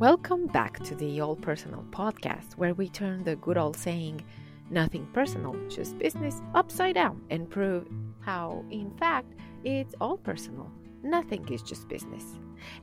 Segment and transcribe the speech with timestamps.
[0.00, 4.24] Welcome back to the All Personal podcast, where we turn the good old saying,
[4.70, 7.86] nothing personal, just business, upside down and prove
[8.20, 10.72] how, in fact, it's all personal.
[11.02, 12.24] Nothing is just business.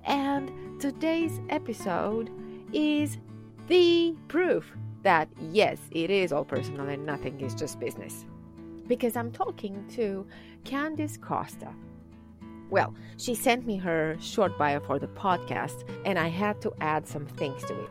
[0.06, 2.30] And today's episode
[2.72, 3.18] is
[3.68, 8.28] the proof that yes, it is all personal and nothing is just business.
[8.86, 10.24] Because I'm talking to
[10.66, 11.74] Candice Costa.
[12.70, 17.08] Well, she sent me her short bio for the podcast, and I had to add
[17.08, 17.90] some things to it.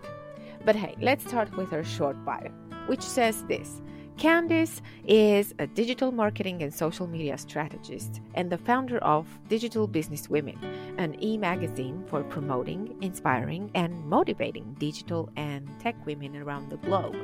[0.64, 2.50] But hey, let's start with her short bio,
[2.86, 3.80] which says this
[4.18, 10.30] Candice is a digital marketing and social media strategist and the founder of Digital Business
[10.30, 10.58] Women,
[10.96, 17.14] an e magazine for promoting, inspiring, and motivating digital and tech women around the globe.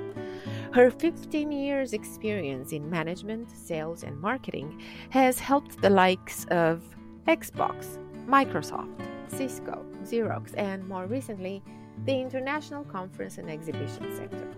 [0.74, 6.82] Her 15 years' experience in management, sales, and marketing has helped the likes of
[7.26, 11.62] Xbox, Microsoft, Cisco, Xerox, and more recently,
[12.04, 14.48] the international conference and exhibition sector.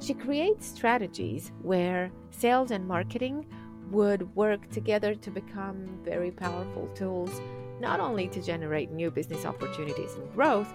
[0.00, 3.46] She creates strategies where sales and marketing
[3.90, 7.40] would work together to become very powerful tools,
[7.80, 10.72] not only to generate new business opportunities and growth,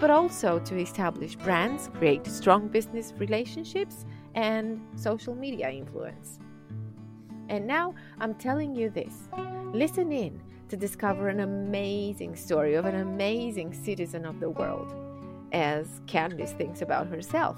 [0.00, 6.38] but also to establish brands, create strong business relationships, and social media influence.
[7.48, 9.28] And now I'm telling you this
[9.72, 14.94] listen in to discover an amazing story of an amazing citizen of the world,
[15.52, 17.56] as Candice thinks about herself.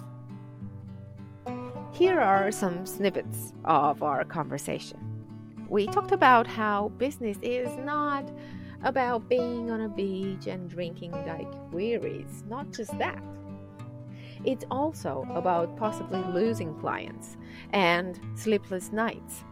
[1.93, 4.99] Here are some snippets of our conversation.
[5.69, 8.31] We talked about how business is not
[8.83, 13.23] about being on a beach and drinking daiquiris, not just that.
[14.45, 17.37] It's also about possibly losing clients
[17.73, 19.45] and sleepless nights.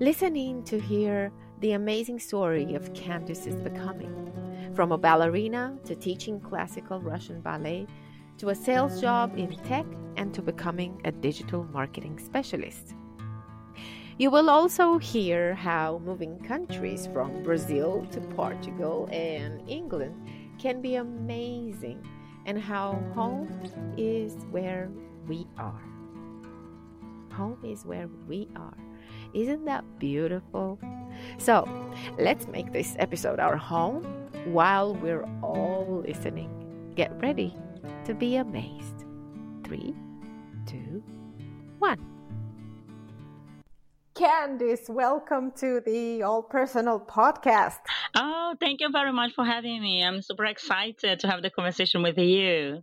[0.00, 4.32] Listening to hear the amazing story of Candice's becoming,
[4.74, 7.86] from a ballerina to teaching classical Russian ballet
[8.38, 9.84] to a sales job in tech
[10.16, 12.94] and to becoming a digital marketing specialist.
[14.18, 20.14] You will also hear how moving countries from Brazil to Portugal and England
[20.58, 22.06] can be amazing
[22.46, 23.48] and how home
[23.96, 24.90] is where
[25.26, 25.82] we are.
[27.32, 28.76] Home is where we are.
[29.34, 30.78] Isn't that beautiful?
[31.38, 31.68] So,
[32.18, 34.04] let's make this episode our home
[34.46, 36.92] while we're all listening.
[36.94, 37.56] Get ready
[38.04, 39.04] to be amazed.
[39.64, 39.94] Three,
[40.66, 41.02] two,
[41.78, 41.98] one.
[44.14, 47.78] Candice, welcome to the All Personal podcast.
[48.16, 50.02] Oh, thank you very much for having me.
[50.02, 52.82] I'm super excited to have the conversation with you.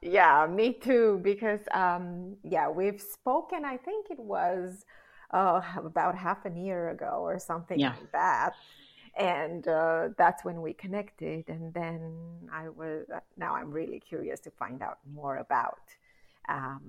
[0.00, 4.86] Yeah, me too, because um, yeah, we've spoken, I think it was
[5.32, 7.90] uh, about half a year ago or something yeah.
[7.90, 8.54] like that
[9.16, 12.12] and uh, that's when we connected and then
[12.52, 15.80] i was now i'm really curious to find out more about
[16.48, 16.80] um,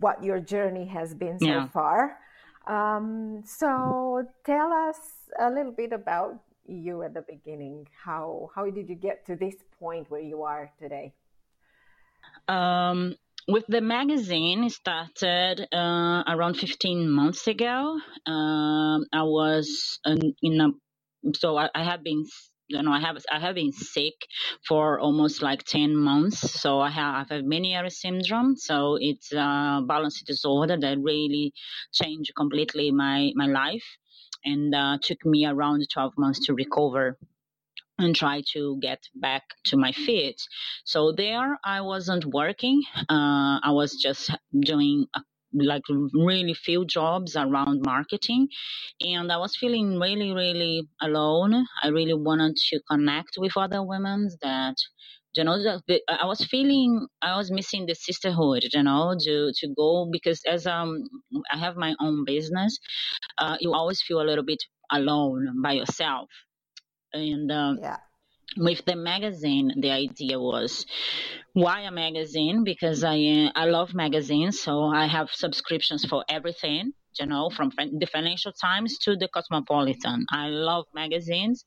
[0.00, 1.68] what your journey has been so yeah.
[1.68, 2.18] far
[2.66, 4.98] um, so tell us
[5.40, 9.54] a little bit about you at the beginning how how did you get to this
[9.78, 11.12] point where you are today
[12.48, 13.14] um,
[13.48, 20.00] with the magazine started uh, around 15 months ago um, i was
[20.42, 20.68] in a
[21.36, 22.24] so I, I have been
[22.68, 24.14] you know, I have I have been sick
[24.68, 26.60] for almost like ten months.
[26.60, 28.56] So I have, I have Meniere syndrome.
[28.56, 31.52] So it's a balance disorder that really
[31.92, 33.84] changed completely my my life,
[34.44, 37.18] and uh, took me around twelve months to recover
[37.98, 40.36] and try to get back to my feet.
[40.84, 42.82] So there, I wasn't working.
[43.10, 45.20] Uh, I was just doing a
[45.54, 45.82] like
[46.14, 48.48] really few jobs around marketing
[49.00, 54.28] and i was feeling really really alone i really wanted to connect with other women
[54.42, 54.76] that
[55.36, 55.56] you know
[56.08, 60.66] i was feeling i was missing the sisterhood you know to to go because as
[60.66, 61.02] um
[61.52, 62.78] i have my own business
[63.38, 64.62] uh, you always feel a little bit
[64.92, 66.28] alone by yourself
[67.12, 67.96] and um, yeah.
[68.56, 70.86] with the magazine the idea was
[71.54, 72.64] why a magazine?
[72.64, 78.06] Because i i love magazines so i have subscriptions for everything you know from the
[78.06, 80.26] financial times to the cosmopolitan.
[80.30, 81.64] I love magazines.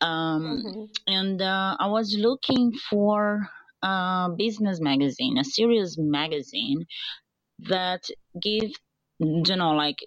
[0.00, 0.84] Um, mm-hmm.
[1.06, 3.48] and uh, i was looking for
[3.82, 6.84] a business magazine a serious magazine
[7.68, 8.02] that
[8.42, 8.70] give
[9.20, 9.98] you know like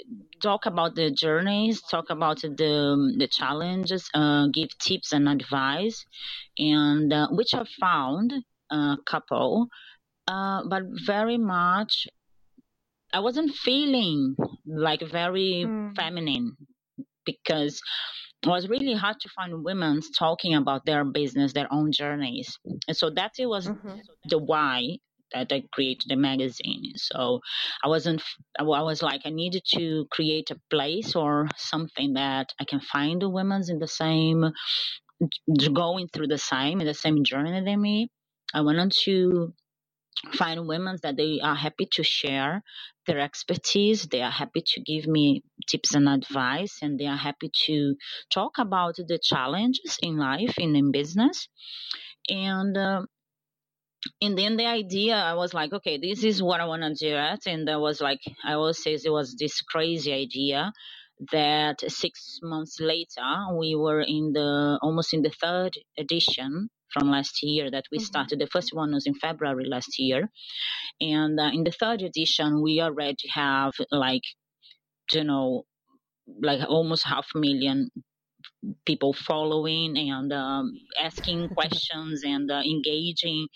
[0.42, 6.06] talk about the journeys talk about the the challenges uh, give tips and advice
[6.57, 8.33] and uh, which i found
[8.71, 9.68] a couple
[10.27, 12.07] uh, but very much
[13.13, 15.95] i wasn't feeling like very mm.
[15.95, 16.57] feminine
[17.25, 17.81] because
[18.42, 22.60] it was really hard to find women talking about their business, their own journeys.
[22.89, 24.00] And so that it was mm-hmm.
[24.27, 24.98] the why
[25.33, 26.94] that I created a magazine.
[26.97, 27.41] So
[27.83, 28.24] I wasn't,
[28.59, 33.21] I was like, I needed to create a place or something that I can find
[33.21, 34.45] the women in the same,
[35.74, 38.09] going through the same, in the same journey than me.
[38.53, 39.50] I wanted to
[40.35, 42.63] find women that they are happy to share
[43.07, 47.51] their expertise they are happy to give me tips and advice and they are happy
[47.65, 47.95] to
[48.33, 51.50] talk about the challenges in life and in business
[52.29, 53.01] and uh,
[54.21, 57.15] and then the idea i was like okay this is what i want to do
[57.15, 60.71] it and there was like i always say it was this crazy idea
[61.31, 67.41] that six months later we were in the almost in the third edition from last
[67.41, 68.05] year that we mm-hmm.
[68.05, 68.39] started.
[68.39, 70.29] The first one was in February last year.
[71.01, 74.21] And uh, in the third edition, we already have like,
[75.11, 75.63] you know,
[76.41, 77.89] like almost half a million
[78.85, 83.47] people following and um, asking questions and uh, engaging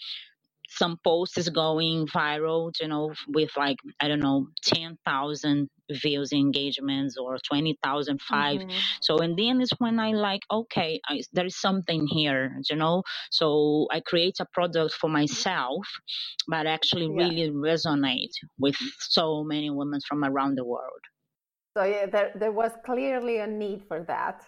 [0.68, 7.18] some post is going viral, you know, with like, I don't know, 10,000 views engagements
[7.18, 8.60] or 20,000 5.
[8.60, 8.70] Mm-hmm.
[9.02, 13.04] So, and then is when I like, okay, I, there is something here, you know,
[13.32, 15.88] so I create a product for myself,
[16.48, 17.28] but actually yeah.
[17.28, 21.02] really resonate with so many women from around the world.
[21.78, 24.44] So yeah, there, there was clearly a need for that.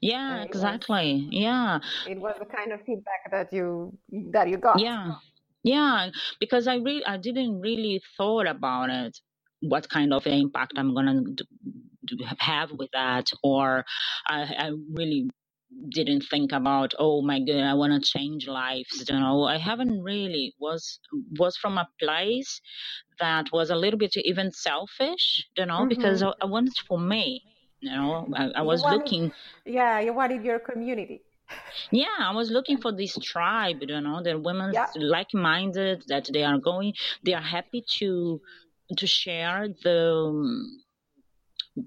[0.00, 1.14] Yeah, exactly.
[1.14, 1.78] Was, yeah.
[2.08, 3.96] It was the kind of feedback that you
[4.32, 4.78] that you got.
[4.78, 5.14] Yeah.
[5.62, 6.10] Yeah,
[6.40, 9.18] because I really I didn't really thought about it
[9.60, 11.44] what kind of impact I'm going to
[12.38, 13.84] have with that or
[14.26, 15.30] I, I really
[15.88, 20.02] didn't think about oh my god i want to change lives you know i haven't
[20.02, 21.00] really was
[21.38, 22.60] was from a place
[23.18, 25.88] that was a little bit even selfish you know mm-hmm.
[25.88, 27.42] because I, I wanted for me
[27.84, 29.32] you know, I, I was wanted, looking.
[29.64, 31.22] Yeah, you wanted your community.
[31.90, 34.86] Yeah, I was looking for this tribe, you know, the women yeah.
[34.96, 38.40] like-minded, that they are going, they are happy to
[38.98, 39.94] to share the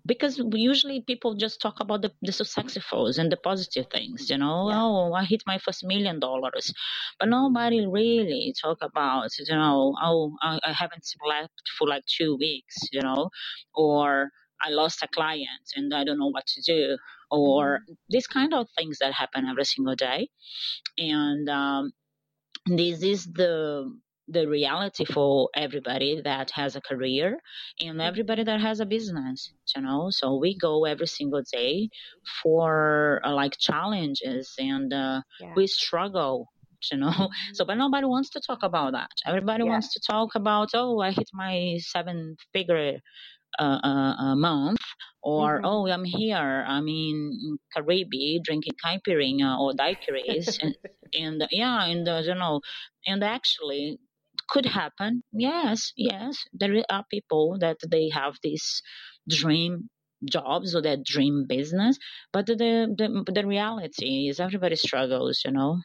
[0.05, 4.69] because usually people just talk about the, the successfuls and the positive things you know
[4.69, 4.81] yeah.
[4.81, 6.73] oh i hit my first million dollars
[7.19, 12.35] but nobody really talk about you know oh I, I haven't slept for like two
[12.35, 13.29] weeks you know
[13.73, 14.31] or
[14.61, 16.97] I lost a client and I don't know what to do,
[17.31, 17.93] or mm-hmm.
[18.09, 20.29] these kind of things that happen every single day.
[20.97, 21.91] And um,
[22.65, 23.91] this is the
[24.27, 27.39] the reality for everybody that has a career
[27.79, 28.01] and mm-hmm.
[28.01, 31.89] everybody that has a business you know so we go every single day
[32.43, 35.53] for uh, like challenges and uh, yeah.
[35.55, 36.47] we struggle
[36.91, 37.53] you know mm-hmm.
[37.53, 39.69] so but nobody wants to talk about that everybody yeah.
[39.69, 42.99] wants to talk about oh i hit my seven figure
[43.59, 44.81] a, a, month,
[45.21, 45.65] or mm-hmm.
[45.65, 50.75] oh, I'm here, I'm in Caribbean drinking caipirinha or daiquiris, and,
[51.13, 52.61] and yeah, and uh, you know,
[53.05, 53.99] and actually
[54.49, 55.23] could happen.
[55.31, 58.81] Yes, yes, there are people that they have this
[59.27, 59.89] dream
[60.29, 61.97] jobs or that dream business,
[62.31, 65.81] but the the the reality is everybody struggles, you know.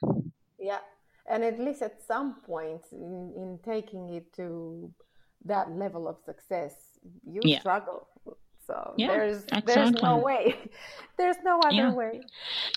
[0.58, 0.80] Yeah,
[1.28, 4.92] and at least at some point in, in taking it to
[5.44, 6.91] that level of success
[7.24, 7.60] you yeah.
[7.60, 8.06] struggle
[8.66, 9.74] so yeah, there's exactly.
[9.74, 10.56] there's no way
[11.18, 11.92] there's no other yeah.
[11.92, 12.20] way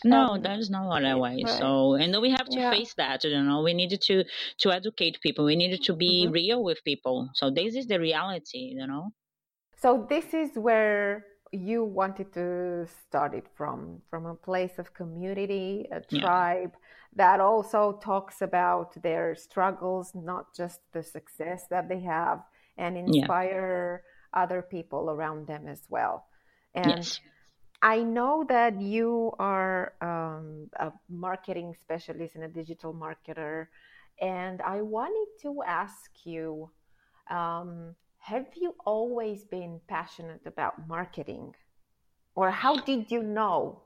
[0.03, 1.57] no um, there's no other way right.
[1.59, 2.71] so and we have to yeah.
[2.71, 4.23] face that you know we needed to
[4.57, 6.33] to educate people we needed to be mm-hmm.
[6.33, 9.11] real with people so this is the reality you know
[9.77, 15.87] so this is where you wanted to start it from from a place of community
[15.91, 16.73] a tribe
[17.15, 22.39] that also talks about their struggles not just the success that they have
[22.77, 24.03] and inspire
[24.35, 26.25] other people around them as well.
[26.73, 27.19] And yes.
[27.81, 33.67] I know that you are um, a marketing specialist and a digital marketer.
[34.21, 36.71] And I wanted to ask you
[37.29, 41.53] um, have you always been passionate about marketing?
[42.33, 43.83] Or how did you know?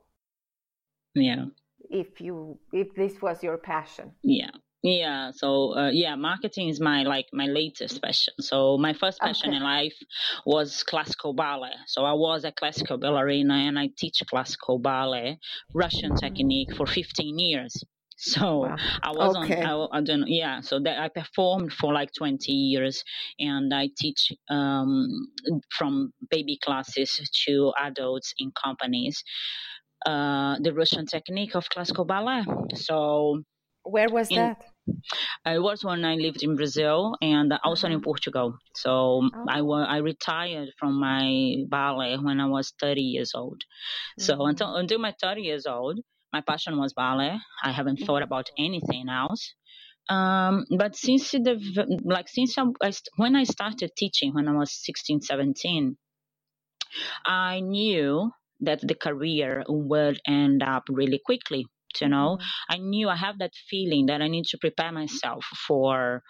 [1.13, 1.45] Yeah.
[1.89, 4.11] If you if this was your passion.
[4.23, 4.51] Yeah.
[4.81, 8.33] Yeah, so uh, yeah, marketing is my like my latest passion.
[8.39, 9.57] So my first passion okay.
[9.57, 9.97] in life
[10.45, 11.75] was classical ballet.
[11.87, 15.39] So I was a classical ballerina and I teach classical ballet,
[15.73, 17.83] Russian technique for 15 years.
[18.21, 18.75] So wow.
[19.01, 19.63] I was okay.
[19.63, 20.59] on, I, I, don't know, yeah.
[20.59, 23.01] So that I performed for like 20 years,
[23.39, 25.29] and I teach um,
[25.77, 29.23] from baby classes to adults in companies
[30.05, 32.43] uh, the Russian technique of classical ballet.
[32.75, 33.43] So
[33.83, 34.61] where was in, that?
[35.45, 38.01] It was when I lived in Brazil and also in uh-huh.
[38.03, 38.57] Portugal.
[38.75, 39.45] So oh.
[39.47, 39.59] I,
[39.95, 43.61] I retired from my ballet when I was 30 years old.
[43.61, 44.23] Mm-hmm.
[44.23, 45.99] So until until my 30 years old,
[46.33, 47.37] my passion was ballet.
[47.63, 49.53] I haven't thought about anything else.
[50.09, 51.55] Um, but since the
[52.03, 55.97] like since I, I, when I started teaching when I was 16, 17,
[57.25, 58.31] I knew
[58.61, 61.67] that the career would end up really quickly.
[62.01, 62.73] You know, mm-hmm.
[62.73, 66.23] I knew I have that feeling that I need to prepare myself for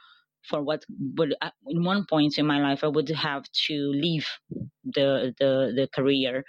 [0.50, 0.84] for what
[1.18, 4.28] would uh, in one point in my life I would have to leave
[4.84, 6.44] the the the career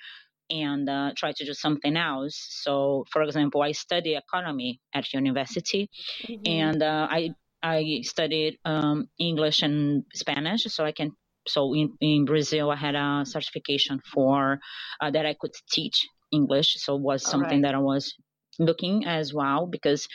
[0.51, 2.37] and uh, try to do something else.
[2.51, 5.89] So, for example, I study economy at university,
[6.25, 6.43] mm-hmm.
[6.47, 7.31] and uh, I
[7.63, 11.13] I studied um, English and Spanish, so I can.
[11.49, 14.61] So in, in Brazil, I had a certification for
[15.01, 16.77] uh, that I could teach English.
[16.79, 17.73] So it was something right.
[17.73, 18.15] that I was
[18.61, 20.07] looking as well because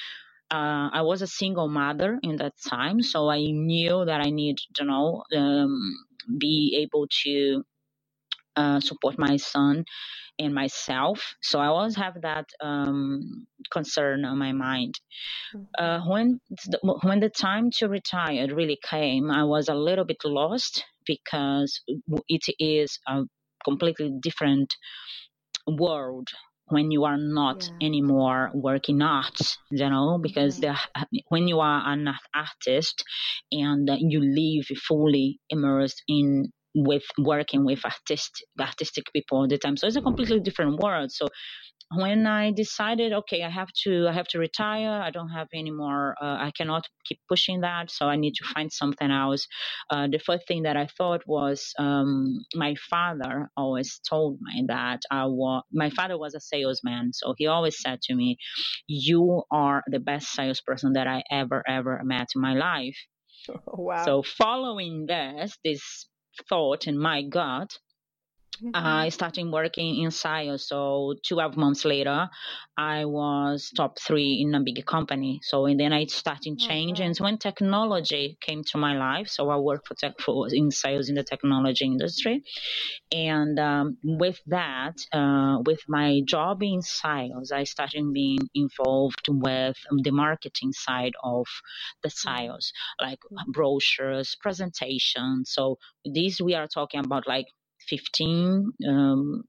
[0.51, 4.57] uh, I was a single mother in that time, so I knew that I need
[4.75, 5.95] to know um,
[6.39, 7.63] be able to
[8.55, 9.85] uh, support my son
[10.37, 11.35] and myself.
[11.41, 14.93] So I always have that um, concern on my mind.
[15.55, 15.83] Mm-hmm.
[15.83, 20.23] Uh, when the, when the time to retire really came, I was a little bit
[20.23, 21.81] lost because
[22.27, 23.23] it is a
[23.63, 24.73] completely different
[25.67, 26.27] world
[26.67, 27.88] when you are not yeah.
[27.88, 31.03] anymore working art you know because mm-hmm.
[31.12, 33.03] the, when you are an artist
[33.51, 39.77] and you live fully immersed in with working with artist, artistic people all the time.
[39.77, 41.12] So it's a completely different world.
[41.12, 41.27] So
[41.94, 45.01] when I decided, okay, I have to, I have to retire.
[45.01, 46.15] I don't have any more.
[46.22, 47.92] Uh, I cannot keep pushing that.
[47.92, 49.48] So I need to find something else.
[49.89, 55.01] Uh, the first thing that I thought was, um, my father always told me that
[55.12, 55.63] I was.
[55.72, 58.38] My father was a salesman, so he always said to me,
[58.88, 62.98] "You are the best salesperson that I ever ever met in my life."
[63.68, 64.06] wow.
[64.06, 66.08] So following this, this
[66.50, 67.77] thought in my gut.
[68.74, 70.67] I started working in sales.
[70.67, 72.29] So 12 months later,
[72.77, 75.39] I was top three in a big company.
[75.43, 77.12] So and then I started changing.
[77.12, 77.24] Mm-hmm.
[77.24, 81.15] when technology came to my life, so I worked for tech for in sales in
[81.15, 82.43] the technology industry,
[83.12, 89.77] and um, with that, uh, with my job in sales, I started being involved with
[89.91, 91.45] the marketing side of
[92.03, 92.47] the mm-hmm.
[92.47, 95.51] sales, like brochures, presentations.
[95.51, 97.47] So these we are talking about like
[97.89, 99.44] 15 um,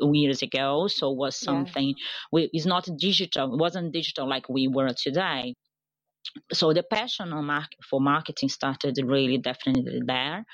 [0.00, 0.86] years ago.
[0.88, 2.04] So was something, yeah.
[2.32, 5.54] we, it's not digital, it wasn't digital like we were today.
[6.52, 7.32] So the passion
[7.88, 10.44] for marketing started really definitely there.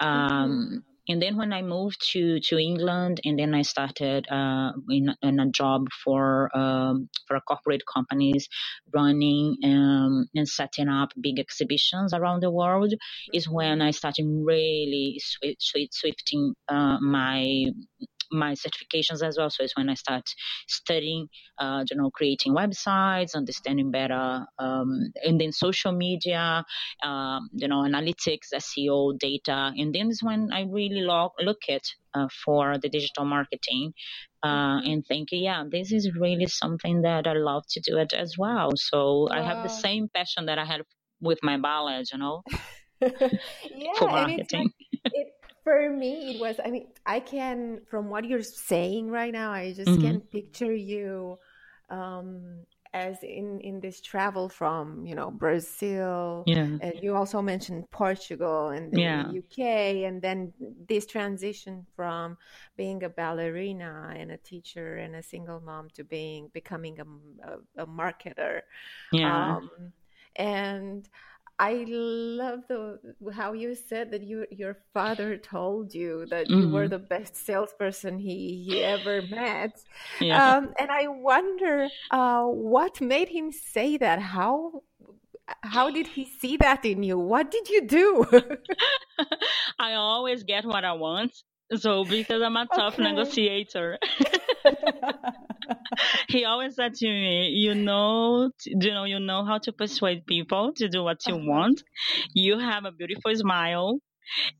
[0.00, 4.72] Um, mm-hmm and then when I moved to to England, and then I started uh,
[4.88, 8.48] in, in, a job for um, for corporate companies,
[8.92, 12.94] running um, and setting up big exhibitions around the world,
[13.32, 17.66] is when I started really swift, swift, swifting uh, my
[18.34, 19.50] my certifications as well.
[19.50, 20.24] So it's when I start
[20.68, 26.64] studying, uh, you know, creating websites, understanding better, um, and then social media,
[27.02, 31.82] um, you know, analytics, SEO, data, and then is when I really look look at
[32.14, 33.92] uh, for the digital marketing.
[34.42, 38.36] Uh, and think, yeah, this is really something that I love to do it as
[38.36, 38.72] well.
[38.76, 39.28] So wow.
[39.30, 40.82] I have the same passion that I had
[41.20, 42.42] with my ballet, you know,
[43.00, 44.70] yeah, for marketing.
[45.64, 49.72] For me it was i mean i can from what you're saying right now i
[49.72, 50.02] just mm-hmm.
[50.02, 51.38] can picture you
[51.88, 57.90] um as in in this travel from you know brazil yeah and you also mentioned
[57.90, 59.24] portugal and the yeah.
[59.26, 60.52] uk and then
[60.88, 62.38] this transition from
[62.76, 67.82] being a ballerina and a teacher and a single mom to being becoming a, a,
[67.82, 68.60] a marketer
[69.12, 69.70] yeah um,
[70.36, 71.08] and
[71.58, 72.98] I love the
[73.32, 76.60] how you said that you your father told you that mm-hmm.
[76.60, 76.90] you were mm-hmm.
[76.90, 79.78] the best salesperson he, he ever met.
[80.20, 80.56] Yeah.
[80.56, 84.20] Um, and I wonder uh, what made him say that.
[84.20, 84.82] How
[85.62, 87.18] how did he see that in you?
[87.18, 88.26] What did you do?
[89.78, 91.32] I always get what I want.
[91.76, 93.04] So because I'm a tough okay.
[93.04, 93.98] negotiator.
[96.28, 100.72] he always said to me, "You know, you know, you know how to persuade people
[100.74, 101.44] to do what you uh-huh.
[101.46, 101.82] want.
[102.34, 103.98] You have a beautiful smile,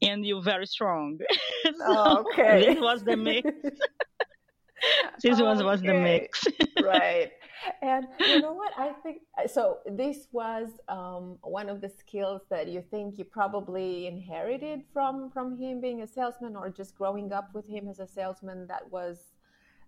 [0.03, 1.19] and you're very strong."
[1.79, 3.51] so okay, this was the mix.
[5.23, 6.45] this was was the mix.
[6.83, 7.33] right.
[7.81, 8.73] And you know what?
[8.77, 9.79] I think so.
[9.87, 15.57] This was um, one of the skills that you think you probably inherited from from
[15.57, 18.67] him being a salesman, or just growing up with him as a salesman.
[18.67, 19.34] That was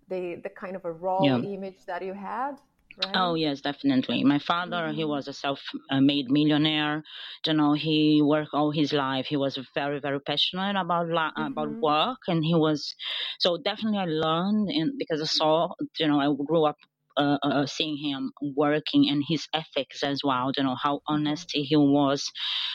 [0.08, 1.38] the the kind of a raw yeah.
[1.38, 2.56] image that you had
[3.04, 3.12] right?
[3.14, 4.24] Oh yes, definitely.
[4.24, 4.96] My father, mm-hmm.
[4.96, 7.02] he was a self-made millionaire.
[7.46, 9.26] You know, he worked all his life.
[9.26, 11.42] He was very, very passionate about mm-hmm.
[11.42, 12.94] about work, and he was
[13.38, 13.98] so definitely.
[13.98, 16.76] I learned, and because I saw, you know, I grew up
[17.16, 20.52] uh, uh, uh, seeing him working and his ethics as well.
[20.56, 21.14] You know how mm-hmm.
[21.14, 22.30] honest he was,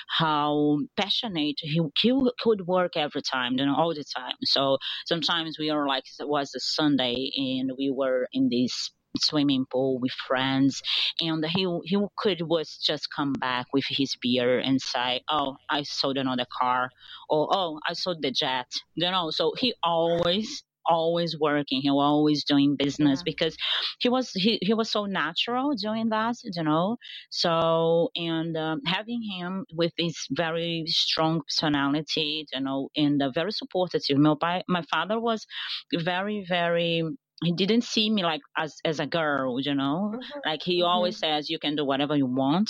[0.07, 3.53] how passionate he he could work every time.
[3.57, 4.35] You know all the time.
[4.43, 9.65] So sometimes we are like it was a Sunday and we were in this swimming
[9.71, 10.81] pool with friends
[11.19, 15.83] and he he could was just come back with his beer and say oh i
[15.83, 16.89] sold another car
[17.29, 22.03] or oh i sold the jet you know so he always always working he was
[22.03, 23.31] always doing business yeah.
[23.31, 23.55] because
[23.99, 26.97] he was he, he was so natural doing that you know
[27.29, 33.51] so and um, having him with this very strong personality you know and uh, very
[33.51, 35.45] supportive my, my father was
[35.93, 37.03] very very
[37.43, 40.39] he didn't see me like as as a girl you know mm-hmm.
[40.45, 40.87] like he mm-hmm.
[40.87, 42.69] always says you can do whatever you want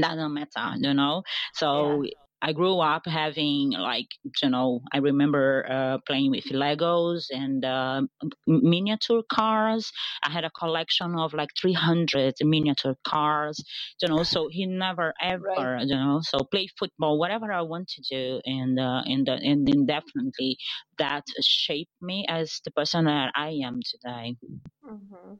[0.00, 1.22] doesn't matter you know
[1.54, 2.10] so yeah
[2.42, 4.08] I grew up having like
[4.42, 8.02] you know I remember uh, playing with Legos and uh,
[8.46, 9.90] miniature cars.
[10.22, 13.62] I had a collection of like 300 miniature cars.
[14.02, 15.86] You know, so he never ever right.
[15.86, 19.66] you know so play football whatever I want to do and uh, and uh, and
[19.66, 20.58] then definitely
[20.98, 24.36] that shaped me as the person that I am today.
[24.84, 25.34] Mm-hmm.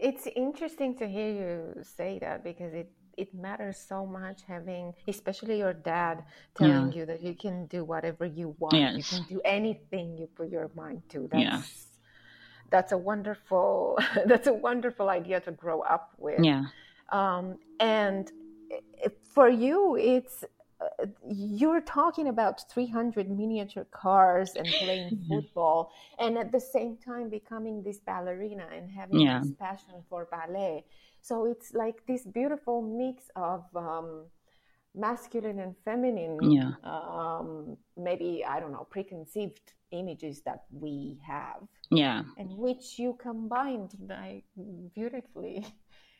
[0.00, 5.58] It's interesting to hear you say that because it it matters so much having especially
[5.58, 6.24] your dad
[6.56, 6.98] telling yeah.
[6.98, 8.96] you that you can do whatever you want yes.
[8.96, 11.62] you can do anything you put your mind to that's yeah.
[12.70, 16.64] that's a wonderful that's a wonderful idea to grow up with yeah
[17.10, 18.32] um, and
[19.34, 20.44] for you it's
[20.80, 25.34] uh, you're talking about 300 miniature cars and playing mm-hmm.
[25.34, 29.40] football and at the same time becoming this ballerina and having yeah.
[29.40, 30.84] this passion for ballet
[31.22, 34.26] so it's like this beautiful mix of um,
[34.94, 36.72] masculine and feminine, yeah.
[36.82, 41.62] um, maybe, I don't know, preconceived images that we have.
[41.90, 42.22] Yeah.
[42.36, 44.44] And which you combined like
[44.94, 45.64] beautifully.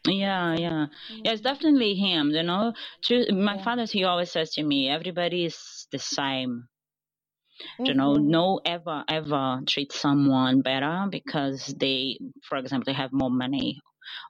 [0.04, 1.32] Yeah, yeah, yeah.
[1.32, 2.30] It's definitely him.
[2.30, 2.72] You know,
[3.30, 3.62] my yeah.
[3.62, 6.66] father he always says to me, "Everybody is the same."
[7.78, 7.84] Mm-hmm.
[7.84, 8.28] You know, mm-hmm.
[8.28, 13.80] no ever ever treat someone better because they, for example, they have more money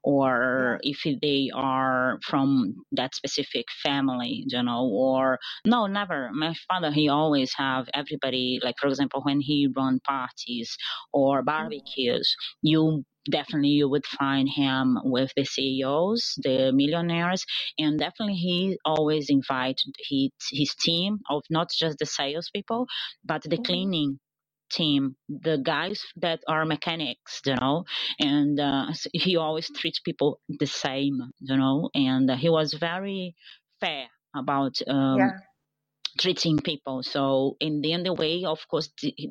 [0.03, 6.31] or if they are from that specific family, you know, or no, never.
[6.33, 10.77] My father, he always have everybody, like for example, when he run parties
[11.13, 11.47] or mm-hmm.
[11.47, 17.45] barbecues, you definitely you would find him with the CEOs, the millionaires,
[17.79, 22.87] and definitely he always invite his, his team of not just the salespeople,
[23.25, 23.63] but the mm-hmm.
[23.63, 24.19] cleaning
[24.73, 27.85] team, the guys that are mechanics, you know,
[28.19, 33.35] and uh, he always treats people the same, you know, and uh, he was very
[33.81, 34.07] fair
[34.37, 35.31] about um, yeah
[36.19, 37.03] treating people.
[37.03, 38.91] So in the end, the way, of course,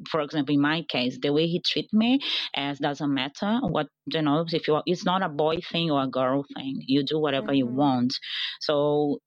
[0.10, 2.20] for example, in my case, the way he treat me
[2.56, 4.46] as doesn't matter what you know.
[4.52, 7.56] If you it's not a boy thing or a girl thing, you do whatever mm-hmm.
[7.56, 8.18] you want.
[8.62, 9.20] So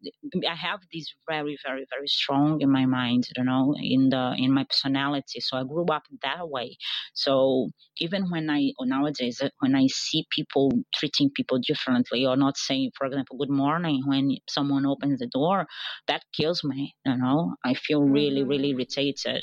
[0.49, 4.53] I have this very, very, very strong in my mind, you know, in the in
[4.53, 5.41] my personality.
[5.41, 6.77] So I grew up that way.
[7.15, 12.93] So even when I nowadays when I see people treating people differently or not saying,
[12.97, 15.67] for example, good morning when someone opens the door,
[16.09, 18.51] that kills me, you know I feel really, mm-hmm.
[18.51, 19.43] really irritated.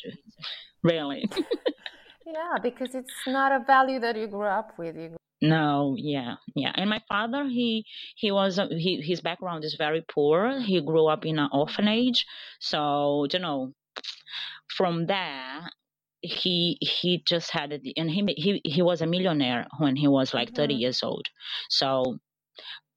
[0.83, 1.29] Really.
[2.31, 4.95] yeah, because it's not a value that you grew up with.
[4.95, 6.71] You no, yeah, yeah.
[6.75, 10.59] And my father, he he was he his background is very poor.
[10.59, 12.25] He grew up in an orphanage,
[12.59, 13.73] so you know,
[14.77, 15.71] from there
[16.21, 20.33] he he just had it, and he he he was a millionaire when he was
[20.33, 20.81] like 30 mm-hmm.
[20.81, 21.25] years old.
[21.69, 22.19] So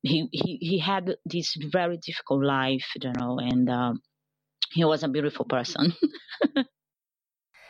[0.02, 3.68] he he he had this very difficult life, you know, and.
[3.70, 4.02] Um,
[4.72, 5.94] he was a beautiful person.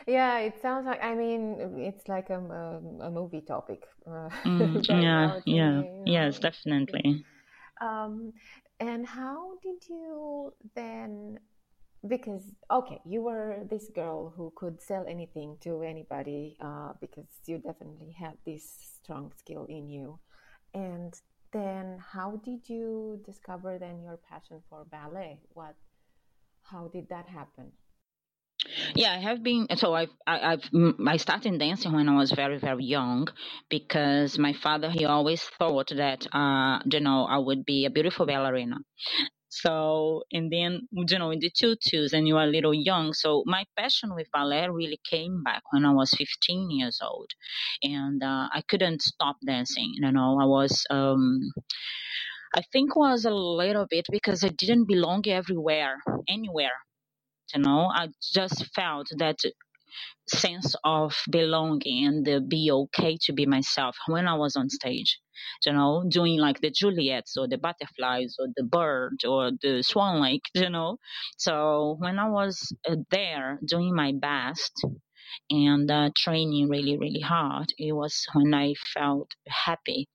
[0.07, 1.03] yeah, it sounds like.
[1.03, 3.85] I mean, it's like a, a, a movie topic.
[4.07, 6.41] Uh, mm, yeah, yeah, me, yes, know.
[6.41, 7.25] definitely.
[7.81, 8.33] Um,
[8.81, 11.39] and how did you then?
[12.07, 17.59] Because okay, you were this girl who could sell anything to anybody uh, because you
[17.59, 18.65] definitely had this
[19.03, 20.19] strong skill in you,
[20.75, 21.15] and
[21.53, 25.41] then how did you discover then your passion for ballet?
[25.55, 25.77] What
[26.63, 27.73] how did that happen?
[28.95, 29.67] Yeah, I have been.
[29.77, 30.63] So I've, I, have
[31.07, 33.29] I started dancing when I was very, very young
[33.69, 38.27] because my father he always thought that uh, you know I would be a beautiful
[38.27, 38.77] ballerina.
[39.51, 43.13] So, and then, you know, in the tutus and you are a little young.
[43.15, 47.31] So my passion with ballet really came back when I was 15 years old.
[47.83, 49.93] And uh, I couldn't stop dancing.
[49.95, 51.53] You know, I was, um,
[52.55, 56.79] I think was a little bit because I didn't belong everywhere, anywhere.
[57.55, 59.39] You know, I just felt that
[60.29, 65.21] sense of belonging and the be okay to be myself when I was on stage.
[65.67, 70.23] You know, doing like the Juliets or the butterflies or the bird or the swan
[70.23, 70.99] lake, you know.
[71.37, 74.73] So when I was uh, there doing my best
[75.51, 80.09] and uh, training really, really hard, it was when I felt happy.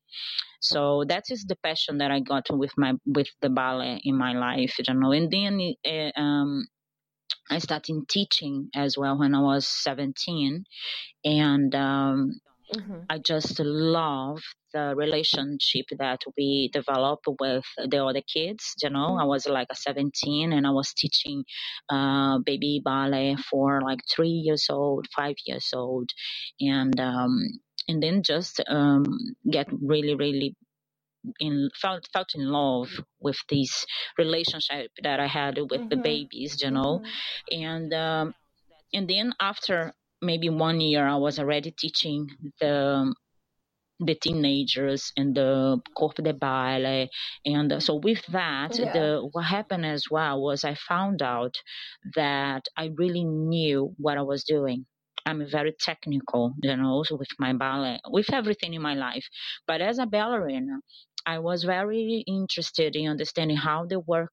[0.61, 4.33] So that is the passion that I got with my with the ballet in my
[4.33, 5.11] life, you know.
[5.11, 6.67] And then uh, um,
[7.49, 10.63] I started teaching as well when I was 17.
[11.23, 12.39] And um,
[12.73, 12.99] mm-hmm.
[13.09, 18.75] I just love the relationship that we develop with the other kids.
[18.83, 19.21] You know, mm-hmm.
[19.21, 21.43] I was like a 17 and I was teaching
[21.89, 26.09] uh, baby ballet for like three years old, five years old.
[26.59, 27.39] And, um,
[27.87, 29.05] and then just um,
[29.49, 30.55] get really, really
[31.39, 33.85] in felt felt in love with this
[34.17, 35.89] relationship that I had with mm-hmm.
[35.89, 37.63] the babies, you know, mm-hmm.
[37.63, 38.33] and um,
[38.93, 42.27] and then after maybe one year, I was already teaching
[42.59, 43.13] the
[43.99, 47.09] the teenagers and the corpo de baile
[47.45, 48.93] and so with that yeah.
[48.93, 51.53] the what happened as well was i found out
[52.15, 54.85] that i really knew what i was doing
[55.25, 59.25] I'm very technical, you know, with my ballet, with everything in my life.
[59.67, 60.79] But as a ballerina,
[61.25, 64.31] I was very interested in understanding how the work,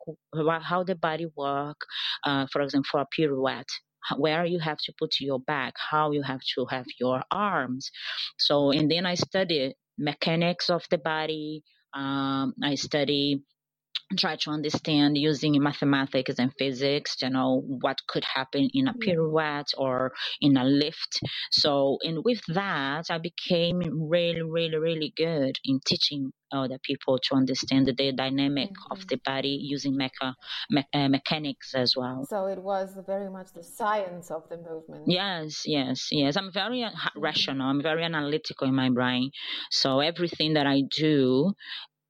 [0.62, 1.76] how the body work.
[2.24, 3.68] Uh, for example, for a pirouette,
[4.16, 7.90] where you have to put your back, how you have to have your arms.
[8.38, 11.62] So, and then I studied mechanics of the body.
[11.94, 13.42] Um, I study
[14.18, 19.72] try to understand using mathematics and physics you know what could happen in a pirouette
[19.76, 21.20] or in a lift.
[21.50, 27.34] So and with that i became really really really good in teaching other people to
[27.34, 28.92] understand the dynamic mm-hmm.
[28.92, 30.34] of the body using mecha,
[30.70, 32.24] me, uh, mechanics as well.
[32.28, 35.04] So it was very much the science of the movement.
[35.06, 36.36] Yes yes yes.
[36.36, 37.20] I'm very mm-hmm.
[37.20, 37.68] rational.
[37.68, 39.30] I'm very analytical in my brain.
[39.70, 41.52] So everything that i do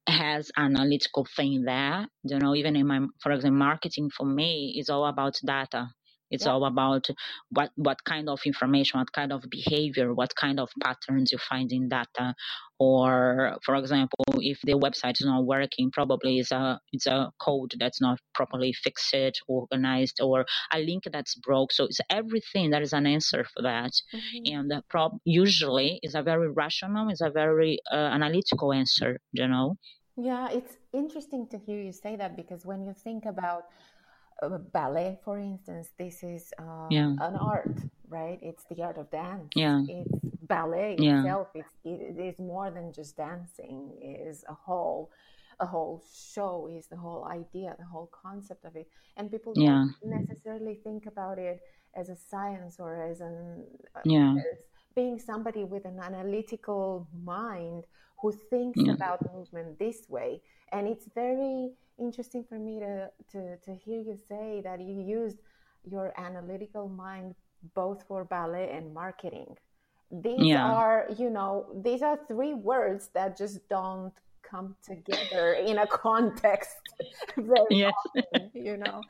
[0.08, 2.06] has analytical thing there.
[2.24, 5.88] You know, even in my, for example, marketing for me is all about data.
[6.28, 6.52] It's yeah.
[6.52, 7.06] all about
[7.50, 11.70] what what kind of information, what kind of behavior, what kind of patterns you find
[11.70, 12.34] in data.
[12.78, 17.74] Or, for example, if the website is not working, probably it's a it's a code
[17.78, 21.72] that's not properly fixed, organized, or a link that's broke.
[21.72, 22.70] So it's everything.
[22.70, 24.52] There is an answer for that, mm-hmm.
[24.52, 29.20] and the prob usually is a very rational, is a very uh, analytical answer.
[29.32, 29.76] You know.
[30.16, 33.64] Yeah, it's interesting to hear you say that because when you think about
[34.42, 37.12] uh, ballet, for instance, this is uh, yeah.
[37.20, 37.76] an art,
[38.08, 38.38] right?
[38.42, 39.50] It's the art of dance.
[39.54, 39.82] Yeah.
[39.86, 40.10] It's
[40.42, 41.20] ballet yeah.
[41.20, 41.48] itself.
[41.54, 43.92] It's, it is more than just dancing.
[44.00, 45.10] It is a whole,
[45.60, 46.02] a whole
[46.32, 46.68] show.
[46.72, 49.84] Is the whole idea, the whole concept of it, and people yeah.
[50.02, 51.60] don't necessarily think about it
[51.94, 54.34] as a science or as an uh, yeah.
[54.36, 54.58] As
[54.94, 57.84] being somebody with an analytical mind
[58.20, 58.92] who thinks yeah.
[58.92, 60.40] about movement this way.
[60.72, 65.38] And it's very interesting for me to, to, to hear you say that you used
[65.84, 67.34] your analytical mind
[67.74, 69.56] both for ballet and marketing.
[70.10, 70.64] These yeah.
[70.64, 74.12] are, you know, these are three words that just don't
[74.50, 76.76] come together in a context
[77.36, 77.92] very yes.
[78.16, 79.00] often, you know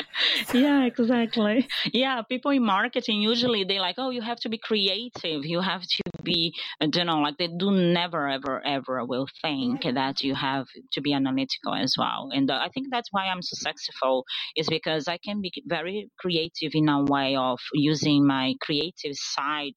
[0.53, 5.45] yeah exactly yeah people in marketing usually they like oh you have to be creative
[5.45, 9.93] you have to be you know like they do never ever ever will think yeah.
[9.93, 13.43] that you have to be analytical as well and uh, i think that's why i'm
[13.43, 14.25] so successful
[14.57, 19.75] is because i can be very creative in a way of using my creative side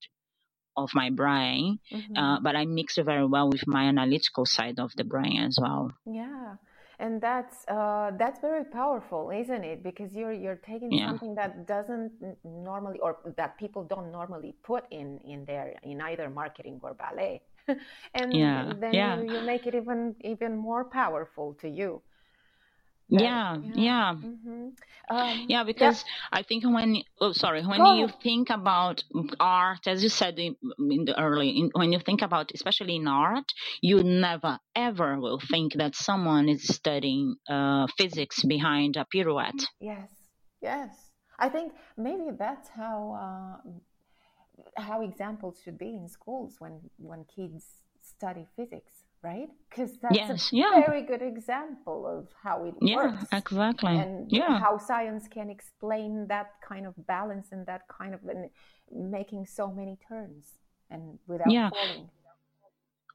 [0.76, 2.16] of my brain, mm-hmm.
[2.16, 5.58] uh, but I mix it very well with my analytical side of the brain as
[5.60, 5.92] well.
[6.06, 6.54] Yeah,
[6.98, 9.82] and that's uh, that's very powerful, isn't it?
[9.82, 11.08] Because you're you're taking yeah.
[11.08, 12.12] something that doesn't
[12.44, 17.42] normally or that people don't normally put in in their in either marketing or ballet,
[18.14, 18.72] and yeah.
[18.78, 19.20] then yeah.
[19.20, 22.02] You, you make it even even more powerful to you
[23.10, 23.56] yeah.
[23.56, 24.68] Yeah yeah, mm-hmm.
[25.14, 26.38] um, yeah because yeah.
[26.38, 29.02] i think when oh sorry when you think about
[29.38, 33.08] art as you said in, in the early in, when you think about especially in
[33.08, 33.44] art
[33.80, 39.62] you never ever will think that someone is studying uh, physics behind a pirouette.
[39.80, 40.08] Yes.
[40.60, 40.90] Yes.
[41.38, 43.70] I think maybe that's how uh,
[44.76, 47.64] how examples should be in schools when when kids
[48.02, 49.48] study physics right?
[49.68, 50.80] Because that's yes, a yeah.
[50.86, 53.24] very good example of how it yeah, works.
[53.32, 53.96] exactly.
[53.96, 54.58] And yeah.
[54.58, 58.50] how science can explain that kind of balance and that kind of and
[58.90, 60.46] making so many turns
[60.90, 61.70] and without Yeah.
[61.70, 62.08] falling.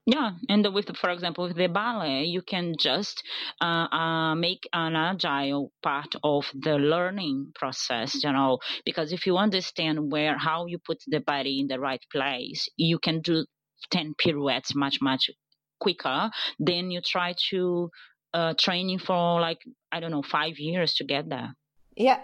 [0.07, 3.23] Yeah, and with, for example, with the ballet, you can just
[3.59, 9.37] uh, uh, make an agile part of the learning process, you know, because if you
[9.37, 13.47] understand where, how you put the body in the right place, you can do
[13.89, 15.31] 10 pirouettes much, much
[15.79, 17.89] quicker than you try to
[18.33, 19.59] uh, training for like,
[19.91, 21.55] I don't know, five years to get there.
[21.95, 22.19] Yeah,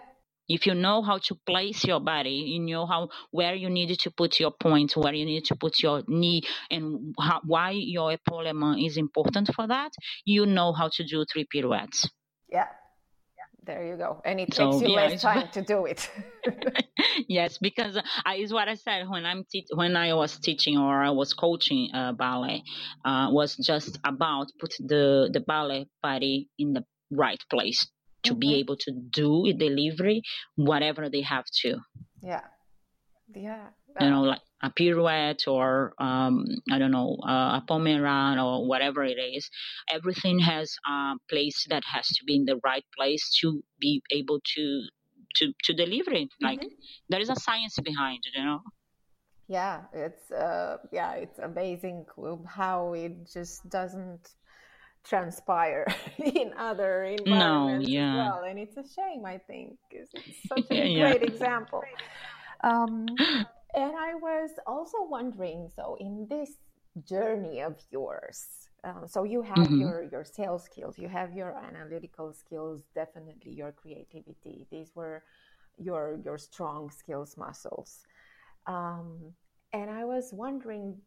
[0.49, 4.11] If you know how to place your body, you know how where you need to
[4.11, 8.83] put your point, where you need to put your knee, and how, why your epaulement
[8.85, 9.91] is important for that.
[10.25, 12.09] You know how to do three pirouettes.
[12.49, 12.67] yeah.
[13.71, 14.21] There you go.
[14.25, 16.09] And it So, takes you yeah, less time to do it.
[17.29, 21.01] yes, because I, is what I said when I'm te- when I was teaching or
[21.01, 22.63] I was coaching uh, ballet
[23.05, 26.83] uh, was just about put the the ballet body in the
[27.23, 27.87] right place
[28.23, 28.59] to be Mhm.
[28.61, 30.21] able to do a delivery
[30.55, 31.71] whatever they have to.
[32.21, 32.45] yeah.
[33.33, 33.67] Yeah.
[33.99, 39.03] You know, like a pirouette or um, I don't know, uh, a pomeran or whatever
[39.03, 39.49] it is.
[39.91, 44.39] Everything has a place that has to be in the right place to be able
[44.55, 44.81] to
[45.35, 46.29] to to deliver it.
[46.41, 46.69] Like Mhm.
[47.09, 48.61] there is a science behind it, you know.
[49.47, 52.05] Yeah, it's uh, yeah, it's amazing
[52.47, 54.35] how it just doesn't
[55.03, 55.85] transpire
[56.17, 57.97] in other environments yeah.
[57.97, 59.25] as well, and it's a shame.
[59.25, 60.11] I think it's
[60.47, 61.13] such a Yeah.
[61.13, 61.83] great example.
[62.63, 63.21] Um,
[63.75, 66.51] and I was also wondering, so in this
[67.05, 68.45] journey of yours,
[68.83, 69.77] um, so you have Mhm.
[69.77, 74.67] your your sales skills, you have your analytical skills, definitely your creativity.
[74.71, 75.23] These were
[75.77, 78.05] your your strong skills muscles.
[78.67, 79.33] Um,
[79.73, 80.97] and I was wondering,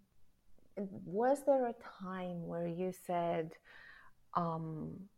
[0.76, 3.52] was there a time where you said,
[4.34, 5.08] um,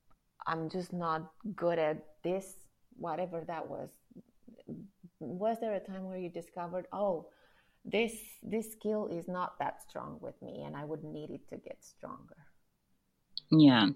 [0.46, 3.90] "I'm just not good at this," whatever that was?
[5.20, 7.30] Was there a time where you discovered, "Oh,
[7.86, 11.56] this this skill is not that strong with me, and I would need it to
[11.56, 12.36] get stronger"?
[13.50, 13.86] Yeah,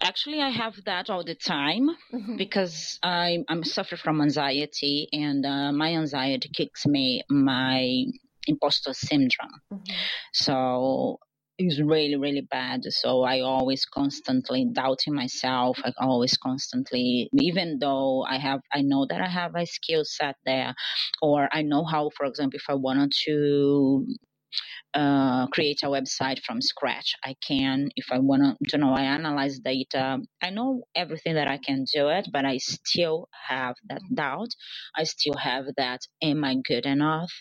[0.00, 1.90] actually, I have that all the time
[2.36, 8.04] because I I'm suffer from anxiety, and uh, my anxiety kicks me my
[8.46, 9.60] imposter syndrome.
[9.72, 9.94] Mhm.
[10.32, 11.20] So
[11.58, 12.82] it's really, really bad.
[12.90, 15.78] So I always constantly doubting myself.
[15.84, 20.36] I always constantly, even though I have, I know that I have a skill set
[20.46, 20.74] there,
[21.22, 24.06] or I know how, for example, if I wanted to
[24.94, 27.14] uh, create a website from scratch.
[27.24, 30.18] I can, if I want to know, I analyze data.
[30.42, 34.48] I know everything that I can do it, but I still have that doubt.
[34.96, 37.32] I still have that, am I good enough?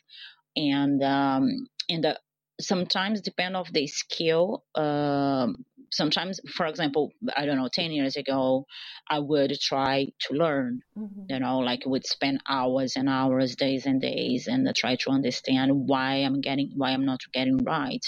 [0.55, 1.49] And, um,
[1.89, 2.19] and the,
[2.59, 8.65] sometimes depend of the skill, um, sometimes, for example, I don't know, 10 years ago,
[9.09, 11.29] I would try to learn Mhm.
[11.29, 15.71] you know like would spend hours and hours days and days and try to understand
[15.87, 18.05] why i'm getting why i'm not getting right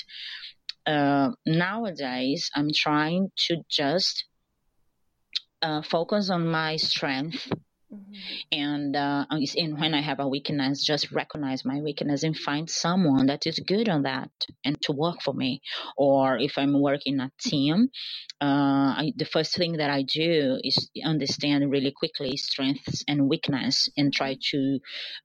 [0.88, 4.26] uh, nowadays i'm trying to just
[5.62, 7.52] uh, focus on my strength
[7.92, 8.42] Mhm.
[8.52, 13.26] and uh, and when I have a weakness, just recognize my weakness and find someone
[13.28, 14.30] that is good on that
[14.64, 15.62] and to work for me.
[15.98, 17.90] Or if I'm working a team,
[18.42, 23.90] uh, I, the first thing that I do is understand really quickly strengths and weakness
[23.98, 24.80] and try to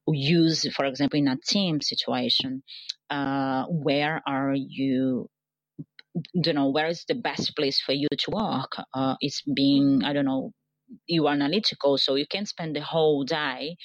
[0.07, 2.63] use, for example, in a team situation,
[3.11, 5.29] uh, where are you
[6.33, 10.13] you know where is the best place for you to work uh, it's being i
[10.13, 10.51] don't know
[11.07, 13.77] you are analytical, so you can spend the whole day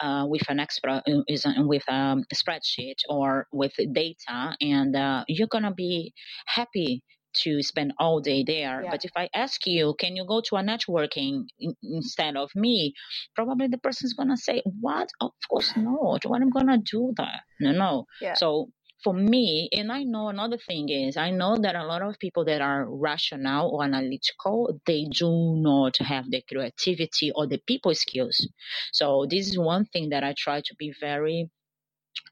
[0.00, 5.24] uh, with an expert uh, is uh, with a spreadsheet or with data, and uh,
[5.28, 6.12] you're gonna be
[6.46, 7.02] happy
[7.34, 8.82] to spend all day there.
[8.82, 8.90] Yeah.
[8.90, 12.94] But if I ask you, can you go to a networking in, instead of me?
[13.34, 15.08] Probably the person's gonna say, "What?
[15.20, 16.24] Of course not.
[16.24, 17.42] What I'm gonna do that?
[17.60, 18.34] No, no." Yeah.
[18.34, 18.70] So
[19.02, 22.44] for me, and I know another thing is, I know that a lot of people
[22.46, 28.48] that are rational or analytical, they do not have the creativity or the people skills.
[28.92, 31.50] So this is one thing that I try to be very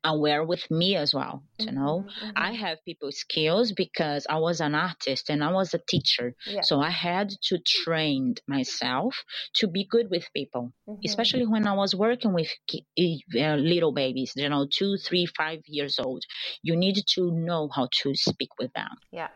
[0.04, 1.42] aware with me as well.
[1.58, 2.32] You know, Mhm, mhm.
[2.36, 6.34] I have people skills because I was an artist and I was a teacher.
[6.46, 6.62] Yeah.
[6.62, 9.24] So I had to train myself
[9.56, 11.02] to be good with people Mhm.
[11.04, 12.50] especially when I was working with
[12.98, 16.24] uh, little babies, you know, two, three, five years old.
[16.62, 18.90] You need to know how to speak with them.
[19.12, 19.28] yeah.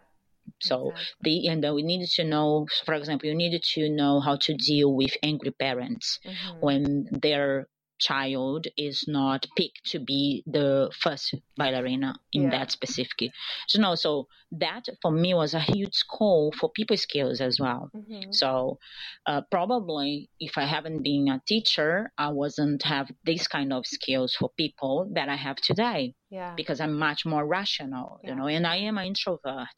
[0.60, 4.54] So the and we needed to know, for example, you needed to know how to
[4.54, 6.60] deal with angry parents Mhm.
[6.60, 7.68] when their
[8.00, 12.50] child is not picked to be the first ballerina in yeah.
[12.50, 13.30] that specific
[13.68, 17.90] so no so that for me was a huge call for people skills as well
[17.94, 18.32] mm-hmm.
[18.32, 18.78] so
[19.26, 24.34] uh, probably if i haven't been a teacher i wasn't have this kind of skills
[24.34, 26.54] for people that i have today yeah.
[26.56, 28.30] because I'm much more rational, yeah.
[28.30, 29.76] you know, and I am an introvert.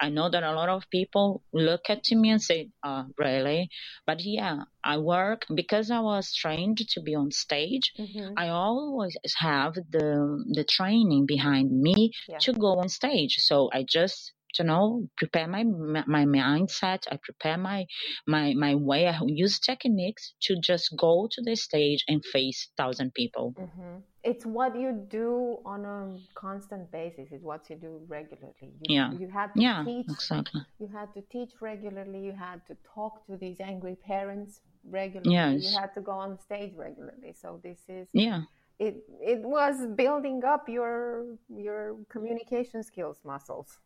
[0.00, 3.68] I know that a lot of people look at me and say, oh, really?
[4.06, 7.92] But yeah, I work because I was trained to be on stage.
[7.98, 8.34] Mm-hmm.
[8.36, 12.38] I always have the, the training behind me yeah.
[12.38, 13.36] to go on stage.
[13.38, 17.84] So I just you know prepare my my mindset i prepare my
[18.26, 23.12] my my way i use techniques to just go to the stage and face thousand
[23.12, 25.98] people mm-hmm it's what you do on a
[26.34, 27.28] constant basis.
[27.30, 28.54] It's what you do regularly.
[28.82, 29.10] You, yeah.
[29.12, 30.62] you had to yeah, teach exactly.
[30.78, 32.20] you had to teach regularly.
[32.28, 34.60] You had to talk to these angry parents
[34.98, 35.34] regularly.
[35.34, 35.64] Yes.
[35.64, 37.32] you had to go on stage regularly.
[37.42, 38.42] So this is yeah.
[38.78, 38.96] it
[39.32, 43.78] it was building up your your communication skills muscles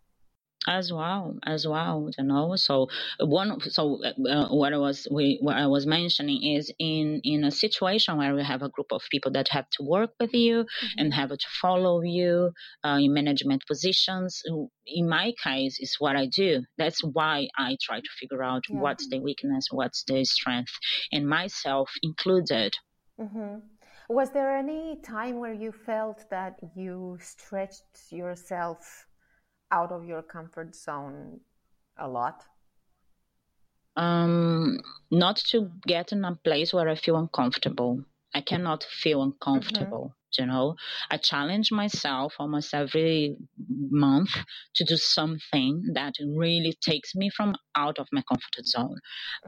[0.69, 2.89] as well as well you know so
[3.21, 7.51] one so uh, what i was we what i was mentioning is in in a
[7.51, 10.99] situation where we have a group of people that have to work with you mm-hmm.
[10.99, 12.53] and have to follow you
[12.85, 14.43] uh, in management positions
[14.87, 18.79] in my case is what i do that's why i try to figure out yeah.
[18.79, 20.73] what's the weakness what's the strength
[21.11, 22.73] and myself included
[23.21, 23.57] mm-hmm.
[24.09, 29.07] was there any time where you felt that you stretched yourself
[29.73, 31.41] out of your comfort zone
[31.99, 32.45] a lot?
[33.97, 34.79] Um,
[35.11, 38.05] not to get in a place where I feel uncomfortable.
[38.35, 40.15] I cannot feel uncomfortable.
[40.15, 40.43] Mm-hmm.
[40.43, 40.77] You know,
[41.11, 43.37] I challenge myself almost every
[43.91, 44.31] month
[44.77, 48.97] to do something that really takes me from out of my comfort zone.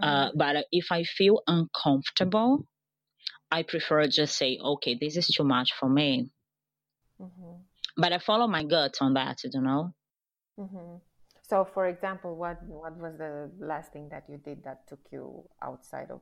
[0.03, 0.29] Uh, mm-hmm.
[0.29, 2.67] Uh, but if I feel uncomfortable,
[3.51, 6.31] I prefer just say, okay, this is too much for me.
[7.19, 7.63] Mm-hmm.
[7.97, 9.95] But I follow my gut on that, you know.
[10.59, 10.97] Mm-hmm.
[11.43, 15.49] So, for example, what what was the last thing that you did that took you
[15.63, 16.21] outside of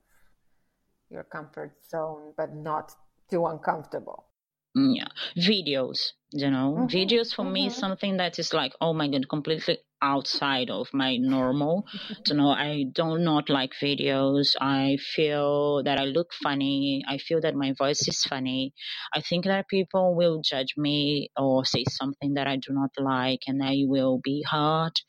[1.11, 2.93] your comfort zone, but not
[3.31, 4.27] too uncomfortable?
[4.75, 6.13] Yeah, videos.
[6.35, 6.87] You know, mm-hmm.
[6.87, 7.53] videos for mm-hmm.
[7.53, 11.87] me is something that is like, oh my god, completely outside of my normal.
[12.27, 14.57] you know, I don't not like videos.
[14.59, 17.05] I feel that I look funny.
[17.07, 18.73] I feel that my voice is funny.
[19.15, 23.41] I think that people will judge me or say something that I do not like
[23.47, 25.01] and I will be hurt.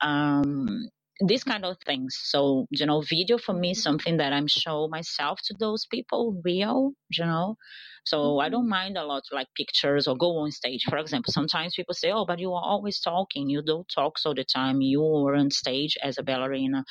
[0.00, 0.88] Um,
[1.26, 2.18] these kind of things.
[2.22, 6.40] So, you know, video for me is something that I'm show myself to those people
[6.44, 7.56] real, you know.
[8.04, 8.46] So mm-hmm.
[8.46, 10.84] I don't mind a lot like pictures or go on stage.
[10.88, 13.48] For example, sometimes people say, Oh, but you are always talking.
[13.48, 14.80] You don't talk all the time.
[14.80, 16.84] You are on stage as a ballerina.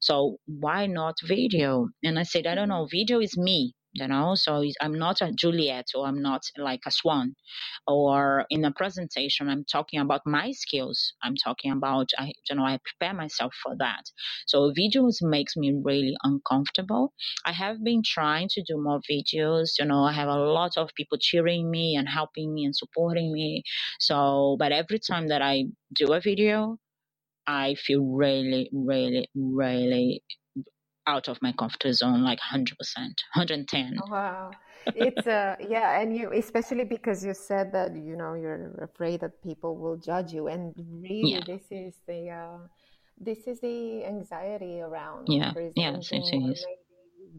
[0.00, 1.88] So why not video?
[2.02, 2.86] And I said, I don't know.
[2.90, 4.34] Video is me you know?
[4.34, 7.34] So i'm not a juliet or i'm not like a swan.
[7.86, 11.14] Or in a presentation i'm talking about my skills.
[11.22, 14.04] I'm talking about i you know i prepare myself for that.
[14.46, 17.12] So videos makes me really uncomfortable.
[17.44, 20.04] I have been trying to do more videos you know?
[20.04, 23.62] I have a lot of people cheering me and helping me and supporting me.
[24.00, 26.78] So but every time that i do a video
[27.46, 30.22] I feel really, really, really
[31.06, 34.50] out of my comfort zone like 100% 110 wow.
[34.86, 39.42] It's uh yeah and you especially because you said that you know you're afraid that
[39.42, 41.40] people will judge you and really yeah.
[41.46, 42.58] this is the uh
[43.20, 46.66] this is the anxiety around yeah yes it is.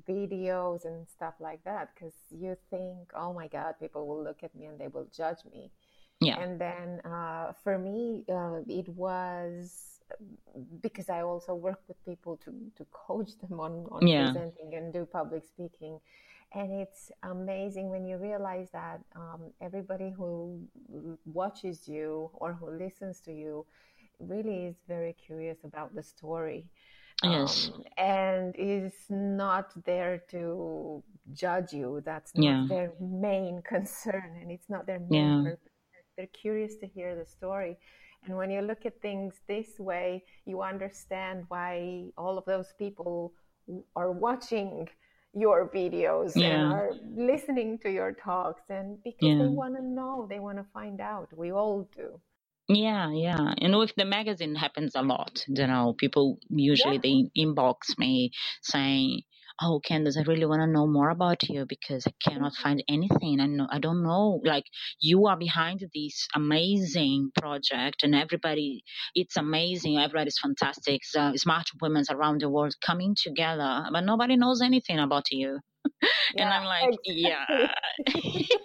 [0.08, 4.56] videos and stuff like that because you think oh my god people will look at
[4.56, 5.72] me and they will judge me.
[6.22, 6.40] Yeah.
[6.40, 9.93] And then uh for me uh, it was
[10.82, 14.32] because I also work with people to, to coach them on, on yeah.
[14.32, 16.00] presenting and do public speaking.
[16.54, 20.68] And it's amazing when you realize that um, everybody who
[21.26, 23.66] watches you or who listens to you
[24.20, 26.66] really is very curious about the story.
[27.24, 27.72] Yes.
[27.74, 32.02] Um, and is not there to judge you.
[32.06, 32.66] That's not yeah.
[32.68, 35.52] their main concern, and it's not their main yeah.
[35.52, 35.70] purpose.
[36.18, 37.78] They're curious to hear the story
[38.26, 43.34] and when you look at things this way, you understand why all of those people
[43.96, 44.88] are watching
[45.34, 46.48] your videos yeah.
[46.48, 49.38] and are listening to your talks and because yeah.
[49.40, 51.28] they want to know, they want to find out.
[51.36, 52.20] We all do.
[52.70, 53.54] Yeah, yeah.
[53.58, 55.44] And with the magazine happens a lot.
[55.48, 57.30] You know, people usually yeah.
[57.36, 58.32] they inbox me
[58.62, 59.22] saying,
[59.62, 63.40] oh candace i really want to know more about you because i cannot find anything.
[63.40, 64.66] I know i don't know like
[65.00, 68.84] you are behind this amazing project and everybody
[69.16, 69.98] it's amazing.
[69.98, 71.02] Everybody's fantastic.
[71.18, 75.60] Uh, smart women around the world coming together but nobody knows anything about you
[76.38, 77.46] and I'm like, yeah,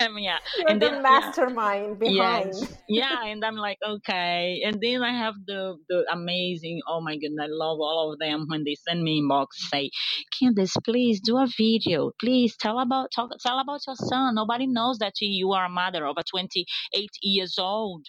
[0.01, 0.39] I mean, yeah.
[0.57, 2.53] You're and the then, mastermind yeah, behind.
[2.53, 4.63] yes, yeah, and I'm like, okay.
[4.65, 6.81] And then I have the the amazing.
[6.89, 9.91] Oh my goodness, I love all of them when they send me inbox say,
[10.39, 12.13] Candace, please do a video.
[12.21, 14.35] Please tell about talk tell about your son.
[14.35, 18.07] Nobody knows that you are a mother of a 28 years old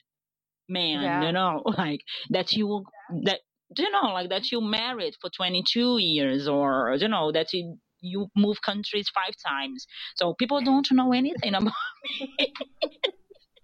[0.68, 1.01] man.
[1.01, 1.26] Yeah.
[1.26, 2.84] You know, like that you
[3.26, 3.39] that
[3.78, 8.28] you know, like that you married for 22 years, or you know that you you
[8.36, 9.88] move countries five times.
[10.16, 11.74] So people don't know anything about
[12.20, 12.54] me.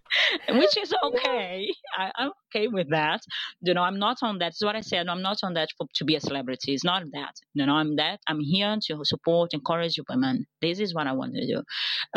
[0.50, 1.68] which is okay.
[1.98, 3.22] I, I'm okay with that.
[3.62, 4.46] You know, I'm not on that.
[4.46, 5.08] That's what I said.
[5.08, 6.74] I'm not on that for, to be a celebrity.
[6.74, 7.34] It's not that.
[7.54, 8.20] You know, I'm that.
[8.28, 10.46] I'm here to support, encourage women.
[10.62, 11.64] This is what I want to do.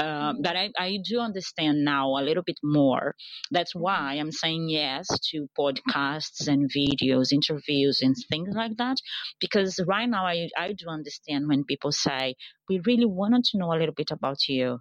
[0.02, 3.14] Uh, but I, I do understand now a little bit more.
[3.50, 8.98] That's why I'm saying yes to podcasts and videos, interviews, and things like that.
[9.40, 12.34] Because right now, I, I do understand when people say,
[12.68, 14.80] we really wanted to know a little bit about you.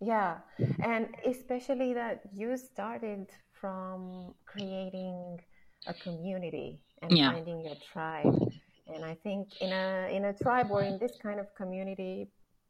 [0.00, 0.38] Yeah,
[0.80, 5.38] and especially that you started from creating
[5.86, 7.24] a community and Yeah.
[7.24, 8.36] finding your tribe.
[8.86, 12.28] And I think in a in a tribe or in this kind of community,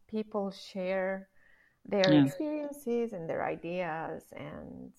[0.09, 1.29] people share
[1.87, 2.25] their Yeah.
[2.25, 4.93] experiences and their ideas and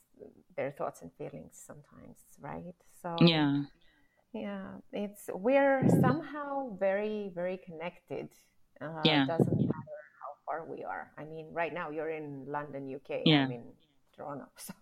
[0.55, 2.75] their thoughts and feelings sometimes, right?
[3.01, 3.63] So Yeah.
[4.33, 8.29] yeah, it's we're somehow very, very connected.
[8.81, 9.25] Uh, Yeah.
[9.25, 9.61] it doesn't
[10.49, 11.11] far we are.
[11.17, 13.21] I mean, right now you're in London, UK.
[13.25, 13.45] Yeah.
[13.45, 13.63] I'm in
[14.15, 14.73] Toronto, so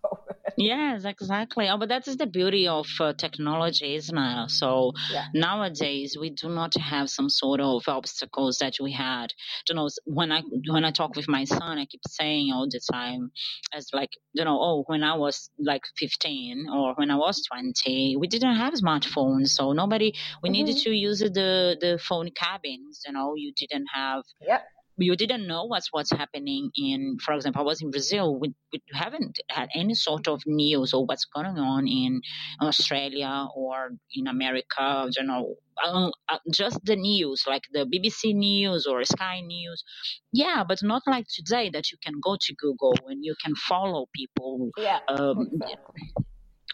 [0.60, 1.68] Yes, exactly.
[1.68, 4.50] Oh, but that is the beauty of uh, technology, isn't it?
[4.50, 9.28] So yeah, nowadays we do not have some sort of obstacles that we had.
[9.68, 12.80] You know, when I when I talk with my son, I keep saying all the
[12.92, 13.30] time,
[13.72, 18.16] as like you know, oh, when I was like 15 or when I was 20,
[18.18, 20.12] we didn't have smartphones, so nobody.
[20.42, 20.82] We needed Mhm.
[20.84, 23.02] to use the the phone cabins.
[23.06, 24.62] You know, you didn't have yeah,
[24.98, 28.80] you didn't know what's what's happening in for example i was in brazil we, we
[28.92, 32.20] haven't had any sort of news or what's going on in
[32.60, 35.54] australia or in america you know
[35.86, 39.84] um, uh, just the news like the bbc news or sky news
[40.32, 44.06] yeah but not like today that you can go to google and you can follow
[44.14, 46.12] people yeah, um, exactly.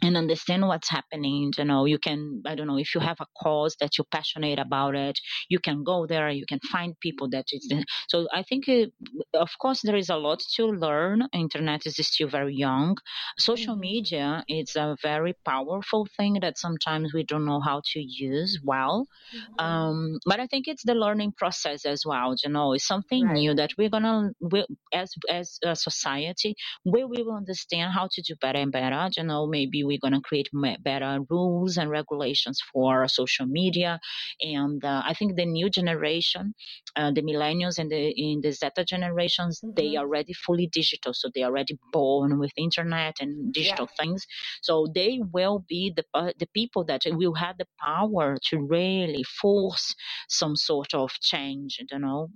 [0.04, 1.52] And understand what's happening.
[1.56, 4.58] You know, you can, I don't know, if you have a cause that you're passionate
[4.58, 7.72] about it, you can go there, you can find people that is.
[8.08, 8.86] So I think, uh,
[9.34, 11.22] of course, there is a lot to learn.
[11.32, 12.96] Internet is still very young.
[13.38, 13.76] Social Mhm.
[13.76, 19.06] media is a very powerful thing that sometimes we don't know how to use well.
[19.32, 19.54] Mhm.
[19.58, 22.34] Um, but I think it's the learning process as well.
[22.42, 23.32] You know, it's something Right.
[23.32, 28.34] new that we're gonna, we, as as a society, we will understand how to do
[28.40, 29.08] better and better.
[29.16, 30.48] You know, maybe we're gonna create
[30.82, 34.00] better rules and regulations for social media.
[34.40, 36.54] And uh, I think the new generation,
[36.96, 39.96] uh, the millennials and the in the Zeta generations, they Mhm.
[39.96, 44.26] are already fully digital, so they are already born with internet and digital things.
[44.62, 49.22] So they will be the uh, the people that will have the power to really
[49.24, 49.94] force
[50.28, 51.78] some sort of change.
[51.90, 52.28] You know.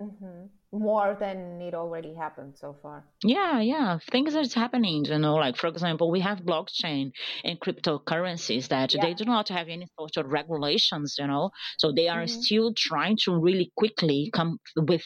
[0.00, 0.50] Mhm.
[0.74, 3.04] More than it already happened so far.
[3.24, 5.04] Yeah, yeah, things are happening.
[5.06, 7.12] You know, like for example, we have blockchain
[7.42, 9.00] and cryptocurrencies that Yeah.
[9.00, 11.16] they do not have any sort of regulations.
[11.18, 12.28] You know, so they are Mhm.
[12.28, 15.04] still trying to really quickly come with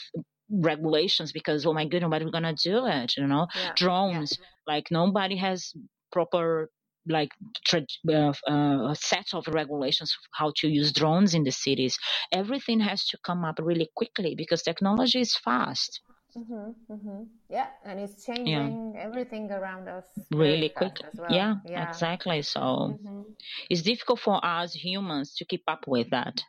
[0.50, 3.16] regulations because oh my goodness, what are we gonna do it?
[3.16, 4.38] You know, Yeah, drones.
[4.66, 5.72] Like nobody has
[6.10, 6.70] proper
[7.08, 7.30] like
[7.66, 11.98] tra- uh, uh, a set of regulations of how to use drones in the cities.
[12.32, 16.00] Everything has to come up really quickly because technology is fast,
[16.34, 20.96] hmm hmm Yeah, and it's changing everything around us really quick.
[21.16, 21.28] well.
[21.28, 21.98] Yeah, Yeah.
[21.98, 22.42] exactly.
[22.42, 23.22] So hmm
[23.70, 26.42] it's difficult for us humans to keep up with that.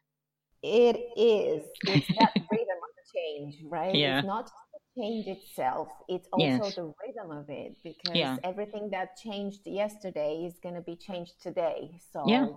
[0.64, 1.64] It is.
[1.86, 4.00] It's that rhythm of change, right?
[4.00, 4.24] Yeah.
[4.24, 4.50] It's not
[4.98, 6.76] change itself, it's also Yes.
[6.76, 8.38] the rhythm of it because Yeah.
[8.44, 12.00] everything that changed yesterday is going to be changed today.
[12.12, 12.48] So Yeah.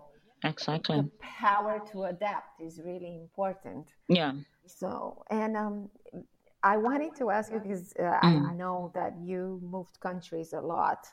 [0.45, 0.97] Exactly.
[0.97, 3.87] the power to adapt is really important.
[4.09, 4.33] Yeah.
[4.67, 5.91] So, and um,
[6.63, 8.47] I wanted to ask you because uh, Mm.
[8.47, 11.07] I, I know that you moved countries a lot,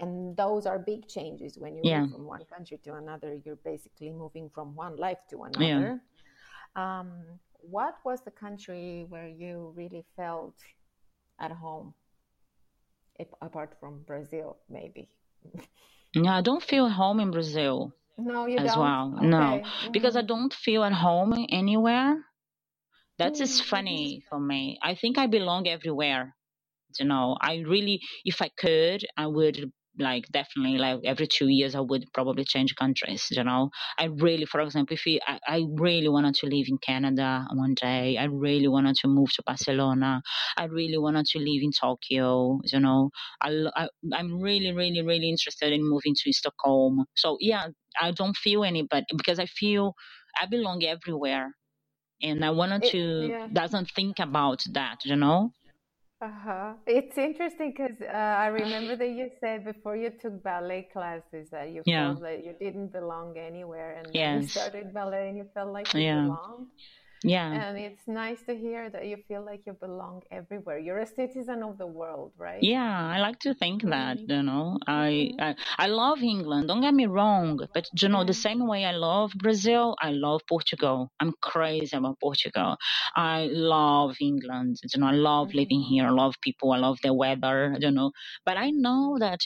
[0.00, 2.00] and those are big changes when you Yeah.
[2.00, 3.34] move from one country to another.
[3.44, 6.00] You're basically moving from one life to another.
[6.76, 7.40] Um,
[7.70, 10.56] what was the country where you really felt
[11.40, 11.94] at home,
[13.18, 15.10] ap- apart from Brazil, maybe?
[16.14, 18.76] Yeah, I don't feel at home in Brazil No, you as don't.
[18.76, 19.10] well.
[19.20, 19.64] No, Okay.
[19.92, 22.24] because I don't feel at home anywhere.
[23.18, 23.60] That is Mhm.
[23.60, 24.78] funny for me.
[24.82, 26.36] I think I belong everywhere.
[26.98, 31.74] You know, I really, if I could, I would like definitely like every two years
[31.74, 33.26] I would probably change countries.
[33.30, 36.78] You know, I really, for example, if we, I, I really wanted to live in
[36.78, 38.16] Canada one day.
[38.18, 40.22] I really wanted to move to Barcelona.
[40.56, 42.60] I really wanted to live in Tokyo.
[42.64, 47.04] You know, I, I I'm really, really, really interested in moving to Stockholm.
[47.14, 47.68] So yeah,
[48.00, 49.94] I don't feel any, but because I feel
[50.40, 51.54] I belong everywhere,
[52.22, 53.48] and I wanted to yeah.
[53.52, 55.04] doesn't think about that.
[55.04, 55.52] You know.
[56.24, 56.72] Uh-huh.
[56.86, 61.70] It's interesting because uh, I remember that you said before you took ballet classes that
[61.70, 62.12] you yeah.
[62.14, 64.42] felt that you didn't belong anywhere, and yes.
[64.42, 66.22] you started ballet and you felt like you yeah.
[66.22, 66.68] belonged.
[67.24, 67.50] Yeah.
[67.52, 70.78] And it's nice to hear that you feel like you belong everywhere.
[70.78, 72.62] You're a citizen of the world, right?
[72.62, 74.30] Yeah, I like to think that, mm-hmm.
[74.30, 74.78] you know.
[74.86, 75.40] I, mm-hmm.
[75.40, 78.92] I I love England, don't get me wrong, but you know, the same way I
[78.92, 81.10] love Brazil, I love Portugal.
[81.18, 82.76] I'm crazy about Portugal.
[83.16, 84.76] I love England.
[84.92, 85.58] You know, I love mm-hmm.
[85.58, 86.06] living here.
[86.06, 86.72] I love people.
[86.72, 88.12] I love the weather, you know.
[88.44, 89.40] But I know that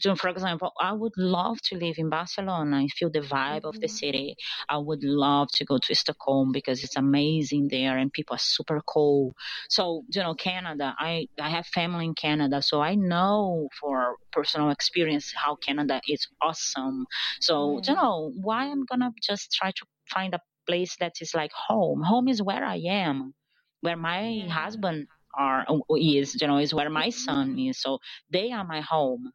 [0.00, 3.66] so for example, I would love to live in Barcelona and feel the vibe mm-hmm.
[3.66, 3.96] of the mm-hmm.
[3.96, 4.36] city.
[4.68, 8.80] I would love to go to Stockholm because it's amazing there and people are super
[8.86, 9.34] cool.
[9.68, 14.70] So, you know, Canada, I, I have family in Canada, so I know for personal
[14.70, 17.06] experience how Canada is awesome.
[17.40, 17.90] So, mm-hmm.
[17.90, 22.02] you know, why I'm gonna just try to find a place that is like home.
[22.02, 23.34] Home is where I am,
[23.80, 24.48] where my yeah.
[24.48, 25.64] husband are
[25.98, 27.70] is, you know, is where my son mm-hmm.
[27.70, 27.80] is.
[27.80, 27.98] So
[28.30, 29.32] they are my home.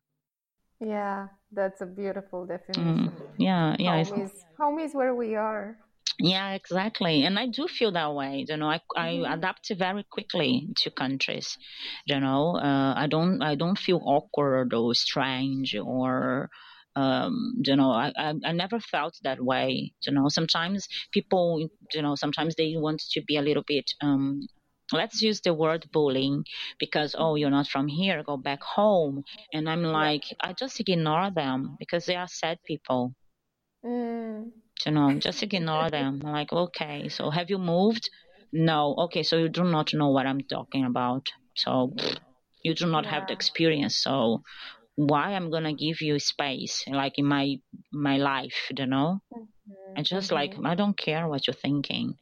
[0.79, 3.09] Yeah, that's a beautiful definition.
[3.09, 4.03] Mm, yeah, yeah.
[4.03, 5.77] Home is, home is where we are.
[6.19, 7.23] Yeah, exactly.
[7.23, 8.45] And I do feel that way.
[8.47, 9.25] You know, I, mm-hmm.
[9.25, 11.57] I adapt very quickly to countries.
[12.05, 16.49] You know, uh, I don't I don't feel awkward or strange or
[16.95, 19.93] um, you know, I, I, I never felt that way.
[20.05, 24.47] You know, sometimes people, you know, sometimes they want to be a little bit um,
[24.91, 26.45] let's use the word bullying
[26.79, 29.23] because oh you're not from here go back home.
[29.53, 33.13] And i'm like i just ignore them because they are sad people.
[33.83, 34.51] Mm.
[34.85, 36.21] you know just ignore them.
[36.25, 38.09] I'm like okay so have you moved?
[38.51, 38.95] No.
[39.05, 41.27] Okay so you do not know what i'm talking about.
[41.55, 41.93] So
[42.63, 43.11] you do not yeah.
[43.11, 43.97] have the experience.
[43.97, 44.41] So
[44.95, 47.57] why i'm gonna give you space like in my
[47.91, 49.19] my life you know?
[49.33, 49.97] Mm-hmm.
[49.97, 50.35] and just mm-hmm.
[50.35, 52.15] like i don't care what you're thinking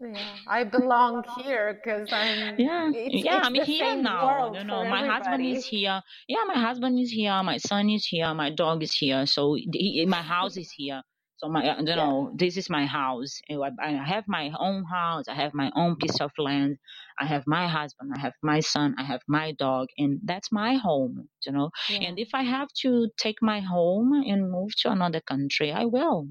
[0.00, 2.58] yeah, I belong here because I'm.
[2.58, 4.52] Yeah, it's, yeah, it's I'm here now.
[4.54, 5.08] No, no, my everybody.
[5.08, 6.02] husband is here.
[6.28, 7.42] Yeah, my husband is here.
[7.42, 8.32] My son is here.
[8.34, 9.26] My dog is here.
[9.26, 11.02] So he, my house is here.
[11.38, 12.36] So my, uh, you know, yeah.
[12.46, 13.40] this is my house.
[13.48, 15.26] I have my own house.
[15.28, 16.78] I have my own piece of land.
[17.20, 18.12] I have my husband.
[18.16, 18.96] I have my son.
[18.98, 21.28] I have my dog, and that's my home.
[21.46, 22.08] You know, yeah.
[22.08, 26.28] and if I have to take my home and move to another country, I will.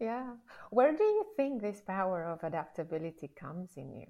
[0.00, 0.34] Yeah.
[0.70, 4.06] Where do you think this power of adaptability comes in you?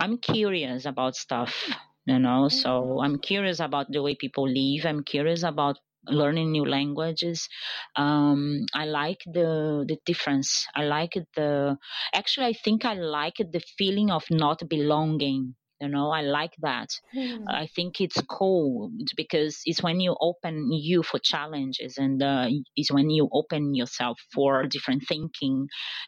[0.00, 1.68] I'm curious about stuff,
[2.06, 2.56] you know, mm-hmm.
[2.56, 4.86] so I'm curious about the way people live.
[4.86, 7.48] I'm curious about learning new languages
[7.94, 11.76] um, i like the the difference i like the
[12.12, 16.88] actually i think i like the feeling of not belonging you know i like that
[17.14, 17.44] mm.
[17.48, 22.92] i think it's cool because it's when you open you for challenges and uh, it's
[22.92, 25.66] when you open yourself for different thinking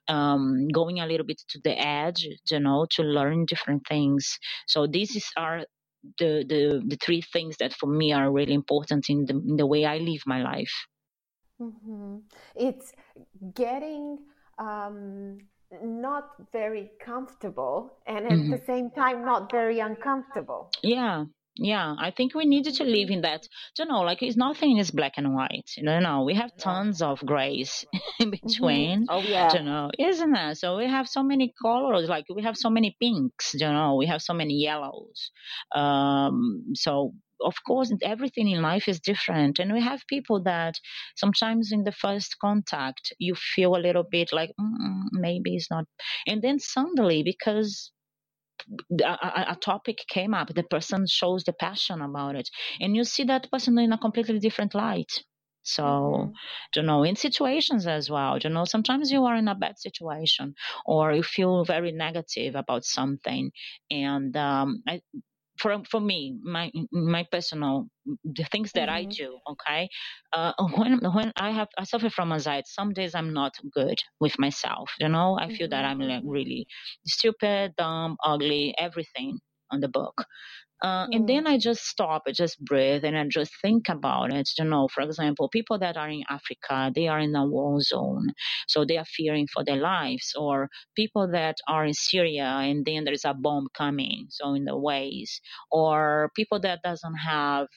[0.08, 4.86] um, going a little bit to the edge you know to learn different things so
[4.86, 5.64] these is, are
[6.18, 9.66] the, the the three things that for me are really important in the, in the
[9.66, 10.74] way i live my life
[11.60, 12.18] mm-hmm.
[12.54, 12.92] it's
[13.54, 14.18] getting
[14.58, 15.38] um,
[15.82, 18.50] not very comfortable and at mm-hmm.
[18.50, 20.70] the same time not very uncomfortable.
[20.82, 21.24] Yeah.
[21.56, 23.46] Yeah, I think we needed to live in that.
[23.78, 25.70] You know, like it's nothing is black and white.
[25.76, 27.84] You know, no, we have tons of grays
[28.18, 28.30] in mm-hmm.
[28.30, 29.00] between.
[29.02, 29.10] Mm-hmm.
[29.10, 30.56] Oh yeah, you know, isn't it?
[30.56, 32.08] So we have so many colors.
[32.08, 33.54] Like we have so many pinks.
[33.54, 35.30] You know, we have so many yellows.
[35.72, 37.12] Um, so
[37.44, 39.58] of course, everything in life is different.
[39.58, 40.74] And we have people that
[41.16, 45.84] sometimes in the first contact, you feel a little bit like, mm, maybe it's not.
[46.26, 47.92] And then suddenly, because
[49.02, 52.48] a, a, topic came up, the person shows the passion about it.
[52.80, 55.12] And you see that person in a completely different light.
[55.64, 56.30] So, mm-hmm.
[56.76, 60.54] you know, in situations as well, you know, sometimes you are in a bad situation
[60.84, 63.50] or you feel very negative about something.
[63.90, 65.00] And um, I,
[65.64, 67.88] for for me, my my personal
[68.24, 69.08] the things that mm-hmm.
[69.08, 69.38] I do.
[69.52, 69.88] Okay,
[70.36, 74.38] uh, when when I have I suffer from anxiety, some days I'm not good with
[74.38, 74.90] myself.
[75.00, 75.70] You know, I feel mm-hmm.
[75.70, 76.66] that I'm like really
[77.06, 79.38] stupid, dumb, ugly, everything
[79.72, 80.26] on the book.
[80.82, 81.16] Uh, mm.
[81.16, 84.48] And then I just stop, I just breathe, and I just think about it.
[84.58, 88.28] You know, for example, people that are in Africa, they are in a war zone,
[88.68, 90.32] so they are fearing for their lives.
[90.36, 94.64] Or people that are in Syria, and then there is a bomb coming, so in
[94.64, 95.40] the ways.
[95.70, 97.68] Or people that doesn't have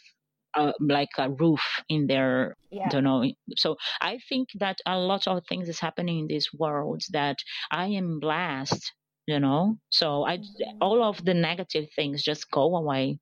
[0.55, 2.89] uh, like a roof in their Yeah.
[2.89, 3.23] don't know
[3.55, 7.37] so i think that a lot of things is happening in this world that
[7.71, 8.93] i am blessed
[9.27, 10.81] you know so i Mhm.
[10.81, 13.19] all of the negative things just go away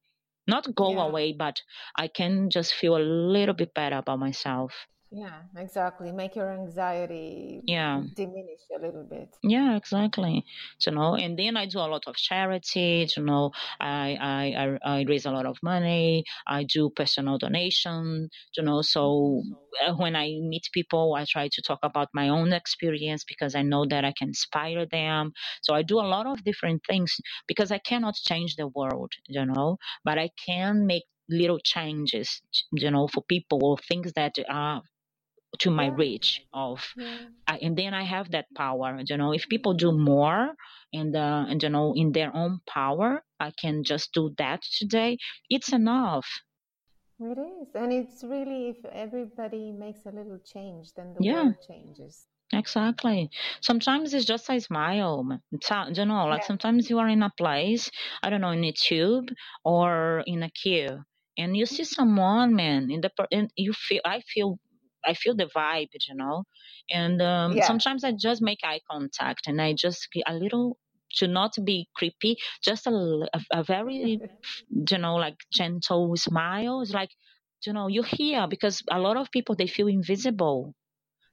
[0.48, 1.02] not go Yeah.
[1.02, 1.62] away but
[1.98, 3.00] i can just feel a
[3.36, 4.74] little bit better about myself
[5.12, 6.12] Yeah, exactly.
[6.12, 9.30] Make your anxiety yeah diminish a little bit.
[9.44, 10.44] Yeah, exactly.
[10.86, 13.08] You know, and then I do a lot of charity.
[13.16, 16.24] You know, I I I, raise a lot of money.
[16.48, 18.30] I do personal donation.
[18.58, 19.44] You know, so
[19.86, 23.62] uh, when I meet people, I try to talk about my own experience because I
[23.62, 25.32] know that I can inspire them.
[25.62, 27.16] So I do a lot of different things
[27.48, 29.12] because I cannot change the world.
[29.28, 32.42] You know, but I can make little changes.
[32.72, 34.82] You know, for people or things that are
[35.60, 36.84] to my reach of.
[37.48, 39.02] I, and then I have that power.
[39.08, 40.56] You know, if people do more
[40.94, 45.18] and uh, and you know in their own power, I can just do that today.
[45.50, 46.28] It's enough.
[47.20, 47.76] It is.
[47.76, 51.24] And it's really, if everybody makes a little change, then the Yeah.
[51.24, 52.28] world changes.
[52.54, 53.30] Exactly.
[53.62, 55.28] Sometimes it's just a smile.
[55.52, 56.46] It's, uh, you know, like Yeah.
[56.46, 57.90] sometimes you are in a place,
[58.24, 59.30] I don't know, in a tube
[59.64, 61.04] or in a queue,
[61.38, 64.60] and you see someone, man, in the and you feel, I feel,
[65.06, 66.44] I feel the vibe, you know,
[66.90, 67.62] and um, Yeah.
[67.62, 70.78] sometimes I just make eye contact and I just a little
[71.18, 74.22] to not be creepy, just a a very,
[74.92, 76.82] you know, like gentle smile.
[76.82, 77.12] It's like,
[77.66, 80.74] you know, you're here because a lot of people they feel invisible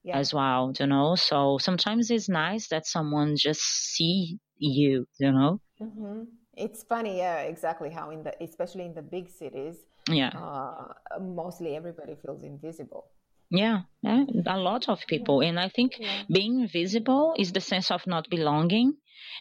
[0.03, 0.23] Yeah.
[0.23, 1.16] as well, you know.
[1.16, 5.61] So sometimes it's nice that someone just see you, you know.
[5.79, 6.25] hmm
[6.57, 10.89] It's funny, yeah, exactly how in the, especially in the big cities, Yeah, uh,
[11.20, 13.07] mostly everybody feels invisible.
[13.53, 14.25] Yeah, yeah.
[14.47, 16.25] A lot of people, and I think Yeah.
[16.33, 18.95] being visible is the sense of not belonging.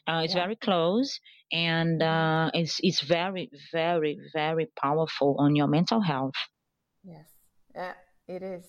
[0.08, 0.44] Uh, it's Yeah.
[0.44, 1.20] very close,
[1.52, 6.36] and uh, it's it's very, very, very powerful on your mental health.
[7.04, 7.30] Yes.
[7.76, 7.94] Yeah,
[8.28, 8.66] it is.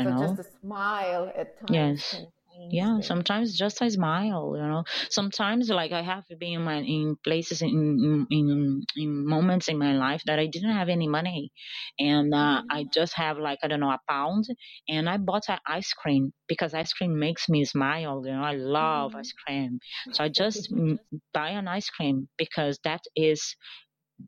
[0.00, 0.12] So know.
[0.12, 2.24] just a smile at times Yes.
[2.70, 4.84] Yeah, sometimes just a smile, you know.
[5.10, 9.92] Sometimes, like I have been in my in places in in in moments in my
[9.94, 11.52] life that I didn't have any money,
[11.98, 12.62] and uh.
[12.70, 14.44] I just have like I don't know a pound,
[14.88, 18.22] and I bought an ice cream because ice cream makes me smile.
[18.26, 19.18] You know, I love Mhm.
[19.20, 19.78] ice cream,
[20.12, 20.68] so I just
[21.34, 23.56] buy an ice cream because that is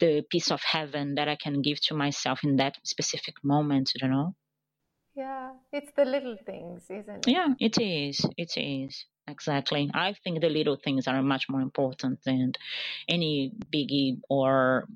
[0.01, 3.93] the piece of heaven that I can give to myself in that specific moment.
[4.01, 4.35] You know.
[5.17, 7.33] Yeah, it's the little things, isn't it?
[7.33, 8.25] Yeah, it is.
[8.37, 9.07] It is.
[9.29, 9.91] Exactly.
[9.95, 12.53] I think the little things are much more important than
[13.09, 14.87] any biggie or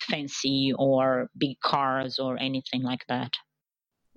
[0.00, 3.32] fancy or big cars or anything like that.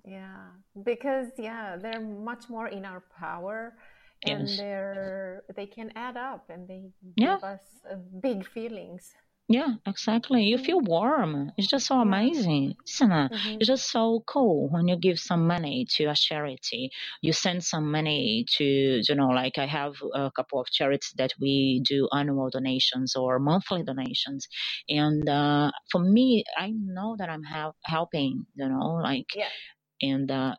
[0.06, 0.48] Yeah,
[0.84, 3.76] because yeah, they're much more in our power
[4.24, 4.58] and Yes.
[4.58, 7.36] they're they can add up and they Yeah.
[7.36, 9.14] give us uh, big feelings.
[9.50, 10.44] Yeah, exactly.
[10.44, 11.52] You feel warm.
[11.58, 13.32] It's just so amazing, isn't it?
[13.32, 13.58] Mhm.
[13.60, 16.92] It's just so cool when you give some money to a charity.
[17.22, 18.64] You send some money to,
[19.08, 23.40] you know, like I have a couple of charities that we do annual donations or
[23.40, 24.48] monthly donations.
[24.88, 29.50] And uh, for me, I know that I'm hel- helping, you know, like, Yeah.
[30.02, 30.56] and uh,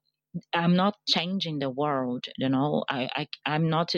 [0.55, 3.95] I'm not changing the world, you know, I, I, I'm not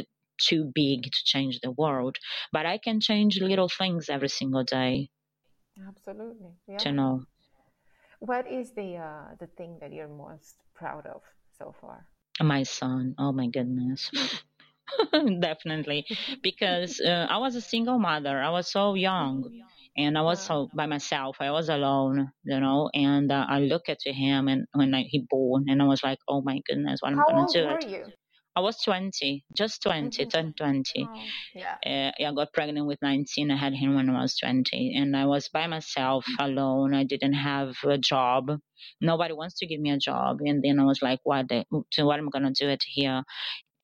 [0.47, 2.17] too big to change the world,
[2.53, 5.11] but I can change little things every single day,
[5.89, 6.53] Absolutely.
[6.69, 6.91] Yeah.
[6.93, 7.25] know.
[8.21, 11.23] What is the uh, the thing that you're most proud of
[11.59, 12.07] so far?
[12.41, 14.11] My son, oh my goodness.
[15.41, 16.07] Definitely.
[16.43, 18.41] Because uh, I was a single mother.
[18.41, 19.51] I was so young
[19.97, 21.37] and I was so by myself.
[21.41, 25.27] I was alone, you know, and uh, I look at him and when I, he
[25.29, 27.65] born and I was like, oh my goodness, what am I gonna do?
[27.67, 28.07] were you?
[28.57, 30.29] I was 20, just 20, Mhm.
[30.29, 31.11] turned 20.
[31.11, 31.79] Oh, yeah.
[31.87, 33.51] Uh, I got pregnant with 19.
[33.51, 36.95] I had him when I was 20 and I was by myself alone.
[36.95, 38.51] I didn't have a job.
[39.01, 40.39] Nobody wants to give me a job.
[40.45, 41.65] And then I was like, what, the,
[42.05, 43.23] what am I going to do it here?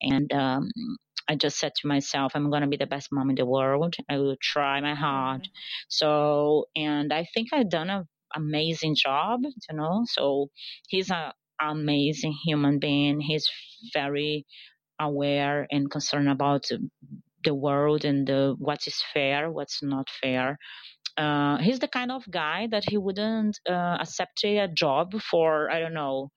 [0.01, 0.69] And, um,
[1.29, 3.95] I just said to myself, I'm going to be the best mom in the world.
[4.09, 5.41] I will try my hard.
[5.41, 5.51] Mhm.
[5.89, 8.05] So, and I think I've done an
[8.35, 10.03] amazing job, you know.
[10.07, 10.49] So
[10.87, 11.31] he's an
[11.61, 13.19] amazing human being.
[13.19, 13.47] He's
[13.93, 14.45] very
[14.99, 16.65] aware and concerned about
[17.43, 20.57] the world and the what is fair, what's not fair.
[21.17, 25.79] Uh, he's the kind of guy that he wouldn't uh, accept a job for I
[25.79, 26.31] don't know,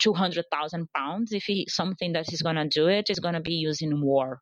[0.00, 3.54] two hundred thousand pounds if he something that he's gonna do it is gonna be
[3.54, 4.40] used in war.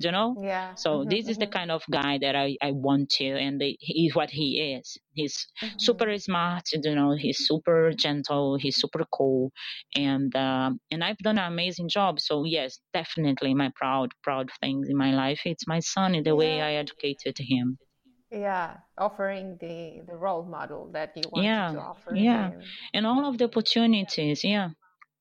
[0.00, 0.76] You know, Yeah.
[0.76, 3.60] so Mhm, this is the mhm, kind of guy that I, I want to, and
[3.60, 4.96] the, he's what he is.
[5.14, 5.78] He's mhm.
[5.78, 7.16] super smart, you know.
[7.16, 8.56] He's super gentle.
[8.58, 9.52] He's super cool,
[9.96, 12.20] and um, and I've done an amazing job.
[12.20, 15.40] So yes, definitely my proud proud things in my life.
[15.44, 17.78] It's my son and the way I educated him.
[18.30, 23.06] yeah offering the the role model that you want yeah to offer yeah him and
[23.06, 24.70] all of the opportunities yeah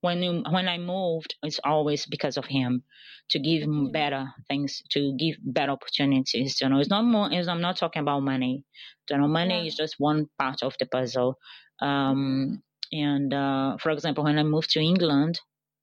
[0.02, 2.84] when when i moved it's always because of him
[3.30, 3.91] to give him Mhm.
[3.91, 8.02] better things to give better opportunities you know it's not more it's, i'm not talking
[8.02, 8.64] about money
[9.10, 9.68] you know money Yeah.
[9.68, 11.36] is just one part of the puzzle
[11.82, 15.39] um and uh for example when i moved to england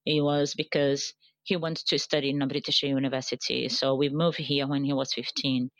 [0.07, 1.13] it was because
[1.43, 5.13] he wanted to study in a british university so we moved here when he was
[5.13, 5.71] 15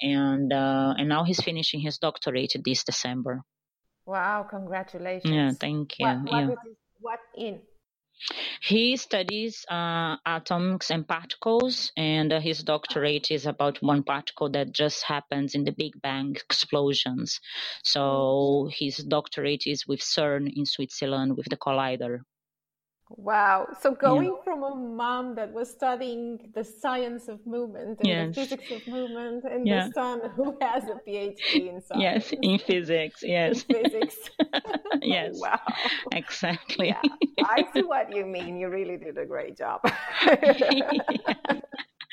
[0.00, 3.42] and uh, and now he's finishing his doctorate this December.
[4.06, 5.32] wow Congratulations.
[5.32, 6.06] Yeah, thank you.
[6.06, 7.60] what what Yeah, is what in
[8.60, 14.72] he studies uh, atoms and particles, and uh, his doctorate is about one particle that
[14.72, 17.40] just happens in the Big Bang explosions.
[17.84, 22.20] So his doctorate is with CERN in Switzerland with the collider.
[23.16, 23.68] Wow.
[23.80, 28.26] So Yeah, going from a mom that was studying the science of movement and the
[28.34, 32.28] physics of movement and the son who has a PhD in science.
[32.28, 34.16] yes, in physics, in yes, physics.
[35.02, 35.58] yes, Wow.
[36.12, 36.88] exactly.
[36.88, 37.02] Yeah,
[37.40, 38.56] I see what you mean.
[38.56, 39.80] You really did a great job.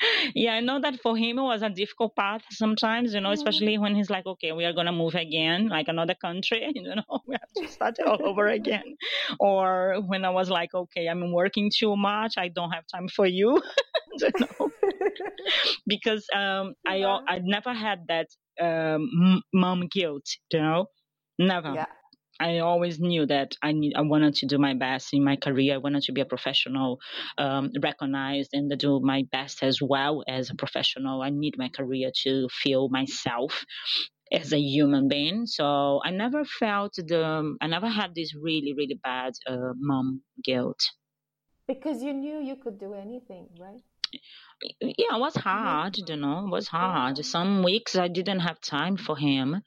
[0.34, 3.78] yeah, I know that for him it was a difficult path sometimes, you know, especially
[3.78, 7.34] when he's like, okay, we are gonna move again, like another country, you know, we
[7.34, 8.96] have to start it all over again.
[9.40, 13.26] Or when I was like, okay, I'm working too much, I don't have time for
[13.26, 13.60] you,
[14.20, 14.70] you know,
[15.86, 17.18] because um, I Yeah.
[17.28, 18.26] I never had that
[18.60, 20.86] um m- mom guilt, you know,
[21.38, 21.76] never.
[21.76, 21.99] Yeah.
[22.40, 25.74] I always knew that I need, I wanted to do my best in my career.
[25.74, 26.98] I wanted to be a professional,
[27.38, 31.22] um, recognized, and to do my best as well as a professional.
[31.22, 33.64] I need my career to feel myself
[34.32, 35.46] as a human being.
[35.46, 40.80] So I never felt the, I never had this really, really bad uh, mom guilt.
[41.66, 43.82] Because you knew you could do anything, right?
[44.80, 47.24] Yeah, it was hard, you know, it was hard.
[47.24, 49.62] Some weeks I didn't have time for him.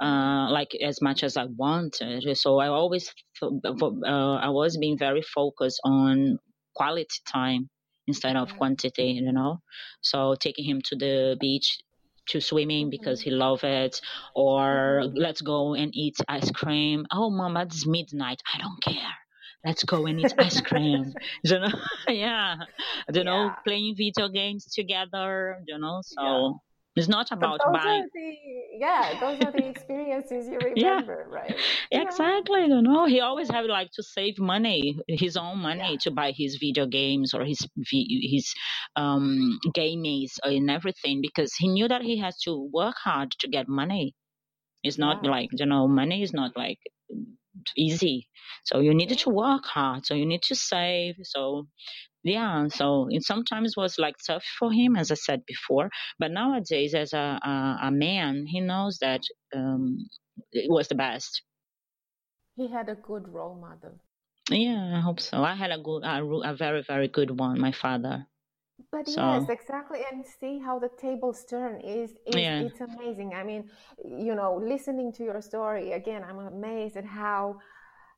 [0.00, 2.24] Uh, like as much as I wanted.
[2.36, 6.38] So I always, uh, I was being very focused on
[6.74, 7.68] quality time
[8.06, 9.60] instead of quantity, you know.
[10.02, 11.78] So taking him to the beach
[12.28, 13.22] to swimming because Mhm.
[13.22, 14.00] he loved it,
[14.34, 15.14] or Mhm.
[15.14, 17.06] let's go and eat ice cream.
[17.12, 18.40] Oh, mama, it's midnight.
[18.52, 19.14] I don't care.
[19.64, 21.14] Let's go and eat ice cream.
[21.44, 21.68] you know,
[22.08, 22.56] yeah.
[23.12, 23.64] You know, Yeah.
[23.64, 25.58] playing video games together.
[25.66, 26.60] You know, so.
[26.96, 27.84] It's not But about those buying.
[27.84, 28.36] are the
[28.78, 31.00] yeah, those are the experiences you Yeah.
[31.00, 31.64] remember, right?
[31.92, 32.20] Yeah.
[32.20, 36.02] Exactly, you know, he always had like to save money, his own money Yeah.
[36.02, 38.52] to buy his video games or his his
[38.96, 43.68] um games and everything because he knew that he has to work hard to get
[43.68, 44.14] money.
[44.82, 45.26] It's not Yeah.
[45.26, 46.78] like you know, money is not like
[47.76, 48.28] easy.
[48.64, 49.20] So you needed Yeah.
[49.20, 50.06] to work hard.
[50.06, 51.16] So you need to save.
[51.22, 51.68] So
[52.24, 55.90] yeah, so it sometimes was like tough for him, as I said before.
[56.18, 59.22] But nowadays, as a a, a man, he knows that
[59.54, 59.98] um,
[60.52, 61.42] it was the best.
[62.56, 64.00] He had a good role model.
[64.50, 65.42] Yeah, I hope so.
[65.44, 68.26] I had a good, a, a very, very good one, my father.
[68.90, 73.34] But So yes, exactly, and see how the tables turn is is yeah, it's amazing.
[73.34, 73.70] I mean,
[74.04, 77.60] you know, listening to your story again, I'm amazed at how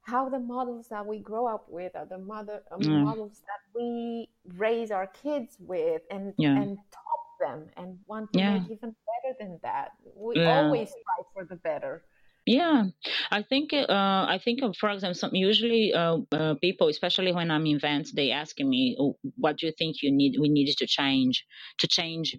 [0.06, 3.62] how the models that we grow up with are the mother uh, yeah, models that
[3.74, 8.62] we raise our kids with and yeah, and top them and want to yeah, make
[8.70, 9.90] even better than that.
[10.14, 10.46] We yeah.
[10.46, 12.04] always strive for the better.
[12.46, 12.84] Yeah,
[13.32, 17.66] I think uh, I think for example, some, usually uh, uh, people, especially when I'm
[17.66, 20.36] in events, they asking me, "Oh, "What do you think you need?
[20.38, 21.44] We needed to change
[21.78, 22.36] to change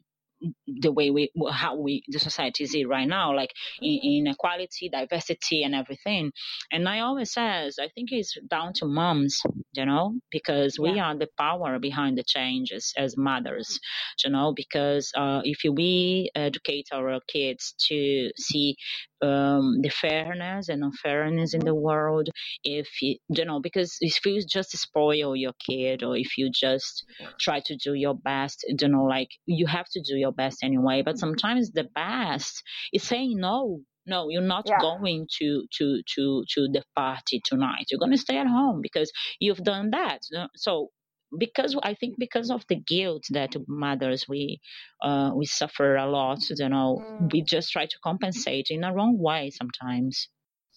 [0.67, 5.73] the way we how we the society is right now like in, inequality diversity and
[5.73, 6.31] everything
[6.71, 9.41] and i always says i think it's down to moms
[9.73, 10.99] you know because we Yeah.
[10.99, 13.79] are the power behind the changes as mothers
[14.23, 18.75] you know because uh, if we educate our kids to see
[19.21, 22.29] um, the fairness and unfairness in the world
[22.63, 27.05] if you, you know because if you just spoil your kid or if you just
[27.39, 31.01] try to do your best you know like you have to do your best anyway
[31.03, 32.63] but sometimes the best
[32.93, 34.77] is saying no no you're not Yeah.
[34.79, 39.11] going to to to to the party tonight you're going to stay at home because
[39.39, 40.19] you've done that
[40.55, 40.89] so
[41.37, 44.59] because i think because of the guilt that mothers we
[45.03, 47.43] uh we suffer a lot you know we Mm.
[47.43, 50.29] just try to compensate in a wrong way sometimes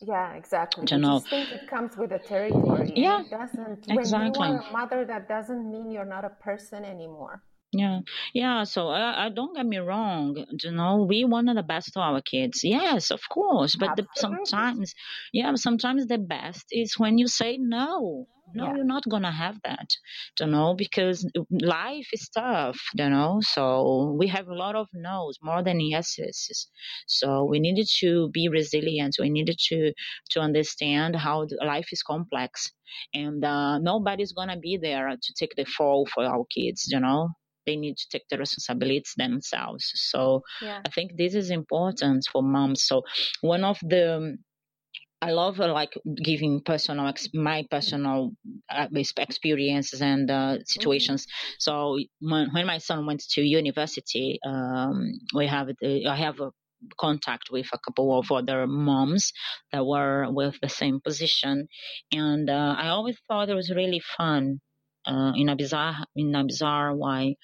[0.03, 0.88] Yeah, exactly.
[0.90, 3.88] you know think it comes with the territory, yeah it doesn't.
[3.88, 7.44] When you exactly are a mother, that doesn't mean you're not a person anymore.
[7.72, 8.01] Yeah,
[8.34, 8.64] yeah.
[8.64, 10.34] So I, I don't get me wrong.
[10.62, 12.64] You know, we want the best for our kids.
[12.64, 13.76] Yes, of course.
[13.76, 14.92] But the, sometimes,
[15.32, 18.26] yeah, sometimes the best is when you say no.
[18.55, 18.74] No Yeah.
[18.74, 19.88] you're not gonna have that
[20.40, 25.38] you know because life is tough you know so we have a lot of no's
[25.42, 26.68] more than yeses
[27.07, 29.92] so we needed to be resilient we needed to
[30.30, 32.70] to understand how life is complex
[33.14, 37.28] and uh, nobody's gonna be there to take the fall for our kids you know
[37.66, 40.84] they need to take the responsibilities themselves so Yeah.
[40.86, 42.82] I think this is important for moms.
[42.84, 43.03] So
[43.42, 44.36] one of the
[45.23, 45.93] I love uh, like
[46.25, 48.33] giving personal ex- my personal
[48.71, 51.27] uh, experiences and uh, situations.
[51.59, 56.51] So when, when my son went to university, um, we have the, I have a
[56.99, 59.33] contact with a couple of other moms
[59.73, 61.68] that were with the same position,
[62.12, 64.61] and uh, I always thought it was really fun.
[65.07, 67.39] Uh, in a bizarre in a bizarre way,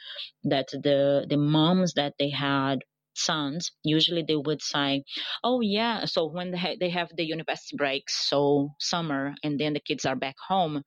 [0.45, 2.81] that the the moms that they had
[3.17, 5.03] sons usually they would say
[5.45, 9.73] oh yeah so when they, ha- they have the university breaks so summer and then
[9.75, 10.83] the kids are back home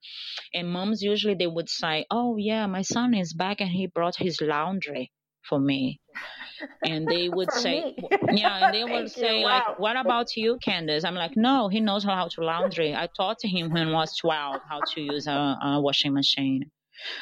[0.54, 4.16] and moms usually they would say oh yeah my son is back and he brought
[4.16, 5.12] his laundry
[5.48, 6.00] for me
[6.84, 7.84] and they would say
[8.28, 9.22] yeah and they would you.
[9.22, 9.48] say Wow.
[9.48, 13.38] like what about you candace i'm like no he knows how to laundry i taught
[13.42, 16.70] him when he was 12 how to use a, a washing machine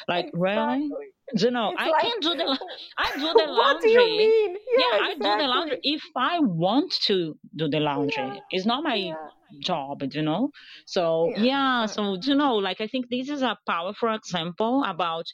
[0.07, 1.13] like really Exactly.
[1.43, 2.59] you know It's i like- can do the
[2.97, 4.57] i do the laundry What do you mean?
[4.77, 8.23] yeah, I do the laundry if I want to do the laundry.
[8.35, 9.15] Yeah, It's not my yeah.
[9.61, 10.51] job, you know.
[10.85, 11.43] So Yeah.
[11.43, 15.25] yeah, Uh, so you know, like I think this is a powerful example about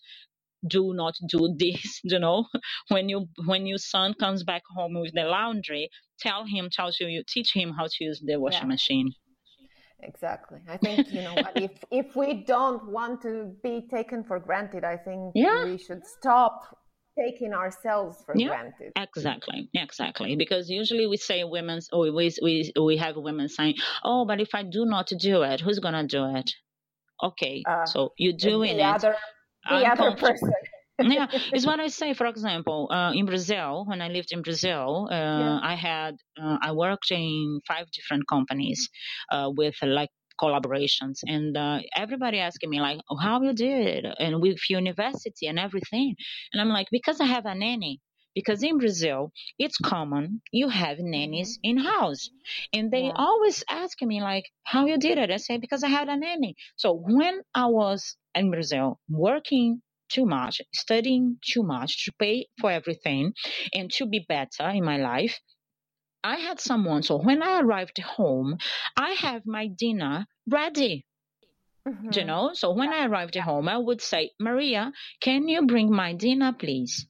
[0.68, 2.00] do not do this.
[2.04, 2.46] You know,
[2.90, 5.90] when you when your son comes back home with the laundry,
[6.20, 8.76] tell him, tell you, teach him how to use the washing Yeah.
[8.76, 9.10] machine.
[10.08, 10.60] Exactly.
[10.70, 14.98] I think you know if if we don't want to be taken for granted, I
[14.98, 15.64] think Yeah.
[15.64, 16.78] we should stop
[17.18, 18.50] taking ourselves for Yeah.
[18.50, 18.92] granted.
[18.98, 20.36] Exactly, exactly.
[20.36, 24.54] Because usually we say women's, or we we we have women saying, "Oh, but if
[24.54, 26.52] I do not do it, who's gonna do it?"
[27.24, 28.96] Okay, Uh, so you're doing the it.
[28.96, 29.16] other
[29.70, 30.54] the other person.
[31.02, 32.14] Yeah, it's what I say.
[32.14, 35.60] For example, uh, in Brazil, when I lived in Brazil, uh, Yeah.
[35.62, 38.90] I had uh, I worked in five different companies
[39.32, 40.10] uh, with like
[40.42, 45.60] collaborations, and uh, everybody asking me like, oh, "How you did?" and with university and
[45.60, 46.16] everything,
[46.54, 48.02] and I'm like, "Because I have a nanny."
[48.34, 52.30] Because in Brazil, it's common you have nannies in house,
[52.74, 53.16] and they Yeah.
[53.16, 56.56] always ask me like, "How you did it?" I say, "Because I had a nanny."
[56.78, 62.72] So when I was in Brazil working too much, studying too much to pay for
[62.72, 63.34] everything
[63.74, 65.40] and to be better in my life.
[66.24, 68.58] I had someone, so when I arrived home,
[68.98, 71.06] I have my dinner ready,
[71.88, 72.16] Mhm.
[72.16, 72.54] you know?
[72.54, 74.92] So when I arrived home, I would say, Maria,
[75.22, 77.08] can you bring my dinner, please?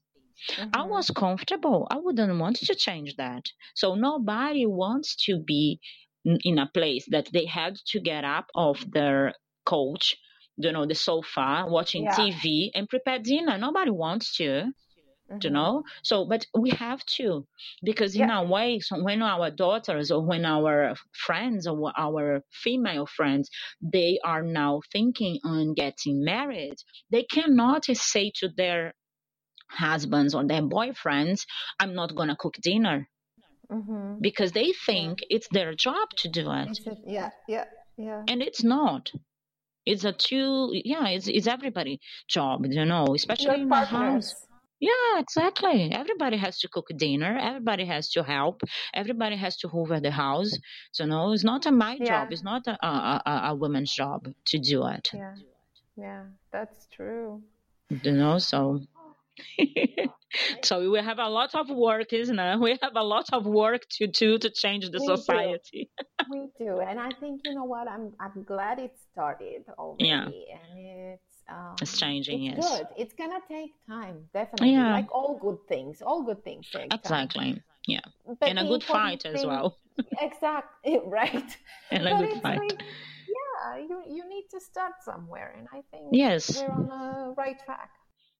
[0.73, 0.89] I Mhm.
[0.89, 1.87] was comfortable.
[1.89, 3.45] I wouldn't want to change that.
[3.75, 5.79] So nobody wants to be
[6.23, 9.33] in a place that they had to get up off their
[9.65, 10.15] couch,
[10.57, 12.15] you know, the sofa, watching Yeah.
[12.15, 13.57] TV and prepare dinner.
[13.57, 14.71] Nobody wants to,
[15.41, 15.51] you Mhm.
[15.51, 15.83] know.
[16.03, 17.45] So, but we have to,
[17.83, 18.31] because in Yeah.
[18.31, 23.49] a way, so when our daughters or when our friends or our female friends,
[23.81, 26.75] they are now thinking on getting married,
[27.11, 28.93] they cannot say to their
[29.69, 31.45] husbands or their boyfriends,
[31.79, 33.07] I'm not to cook dinner
[33.69, 34.21] Mhm.
[34.21, 36.79] because they think it's their job to do it.
[36.85, 37.65] A- yeah, yeah,
[37.97, 38.23] yeah.
[38.27, 39.11] And it's not.
[39.85, 44.35] It's a two, yeah, it's, it's everybody job, you know, especially Your in the house.
[44.79, 45.91] Yeah, exactly.
[45.91, 47.37] Everybody has to cook dinner.
[47.41, 48.61] Everybody has to help.
[48.93, 50.51] Everybody has to hoover the house.
[50.91, 52.05] So no, it's not a my Yeah.
[52.05, 52.33] job.
[52.33, 55.07] It's not a, a, a, a woman's job to do it.
[55.13, 55.35] Yeah,
[55.95, 57.41] yeah, that's true.
[58.03, 58.81] You know, so
[60.63, 62.59] so we have a lot of work, isn't it?
[62.67, 65.15] We have a lot of work to do to change the We do.
[65.17, 65.89] society.
[66.31, 67.87] we do, and I think you know what?
[67.87, 70.25] I'm I'm glad it started already, Yeah.
[70.25, 70.69] and
[71.13, 72.69] it's um, It's changing, It's yes.
[72.69, 72.87] good.
[72.97, 74.71] It's gonna take time, definitely.
[74.73, 74.93] Yeah.
[74.93, 76.99] Like all good things, all good things take time.
[76.99, 77.49] Exactly.
[77.87, 78.05] Yeah.
[78.39, 79.77] But and a good fight as well.
[80.19, 81.51] Exactly right.
[81.91, 82.59] And a good fight.
[82.59, 82.81] like,
[83.37, 86.41] yeah, you you need to start somewhere, and I think Yes.
[86.57, 87.91] we're on the right track.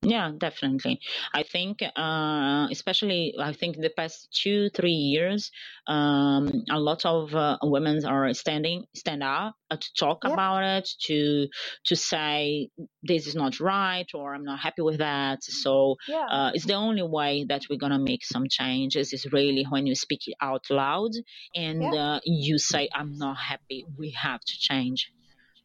[0.08, 1.00] Yeah, definitely.
[1.34, 5.50] I think, uh, especially, I think the past two, three years,
[5.88, 10.34] um, a lot of uh, women are standing, stand up uh, to talk Yeah.
[10.34, 11.48] about it, to
[11.86, 12.70] to say
[13.02, 15.44] this is not right or I'm not happy with that.
[15.44, 16.28] So Yeah.
[16.30, 19.12] uh, it's the only way that we're gonna make some changes.
[19.12, 21.14] Is really when you speak it out loud
[21.56, 21.94] and Yeah.
[21.94, 23.88] uh, you say I'm not happy.
[23.98, 25.12] We have to change.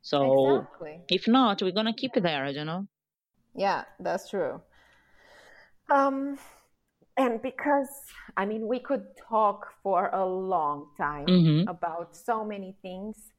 [0.03, 1.01] So exactly.
[1.09, 2.49] if not, we're gonna keep it there.
[2.49, 2.87] You know.
[3.55, 4.61] Yeah, that's true.
[5.91, 6.39] Um,
[7.17, 7.89] and because
[8.37, 13.33] I mean, we could talk for a long time hmm about so many things.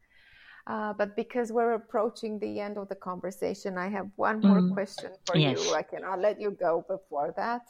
[0.68, 4.74] Uh, but because we're approaching the end of the conversation, I have one more mm.
[4.74, 5.58] question for yes.
[5.58, 5.74] you.
[5.74, 7.64] I cannot let you go before that.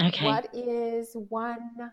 [0.00, 0.26] Okay.
[0.26, 1.90] What is one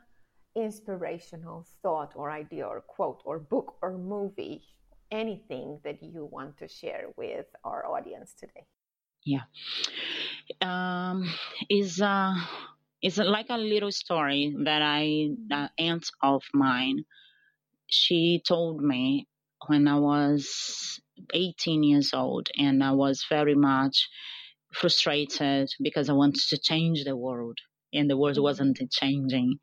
[0.55, 4.61] inspirational thought or idea or quote or book or movie,
[5.09, 8.65] anything that you want to share with our audience today?
[9.23, 9.43] Yeah.
[10.61, 11.29] Um,
[11.69, 12.33] is uh,
[13.01, 15.29] is like a little story that I,
[15.77, 17.05] aunt of mine,
[17.87, 19.27] she told me
[19.67, 20.99] when I was
[21.33, 24.09] 18 years old, and I was very much
[24.73, 27.59] frustrated because I wanted to change the world
[27.93, 28.43] and the world mm-hmm.
[28.43, 29.59] wasn't changing.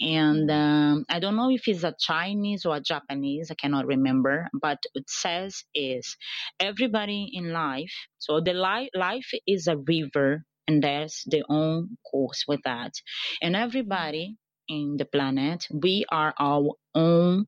[0.00, 4.48] And um, I don't know if it's a Chinese or a Japanese, I cannot remember,
[4.60, 6.16] but it says is
[6.60, 7.92] everybody in life.
[8.18, 12.92] So the life life is a river, and there's their own course with that.
[13.42, 14.36] And everybody
[14.68, 17.46] in the planet, we are our own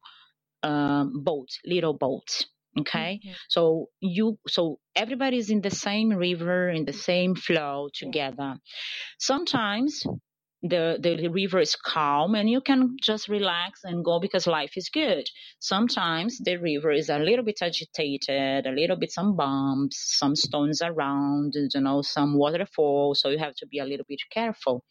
[0.62, 2.46] um, boat, little boat.
[2.78, 3.32] Okay, mm-hmm.
[3.48, 8.56] so you so everybody's in the same river in the same flow together.
[9.18, 10.04] Sometimes
[10.62, 14.88] the, the river is calm and you can just relax and go because life is
[14.88, 15.28] good.
[15.58, 20.82] Sometimes the river is a little bit agitated, a little bit some bumps, some stones
[20.82, 23.14] around, you know, some waterfall.
[23.14, 24.84] So you have to be a little bit careful.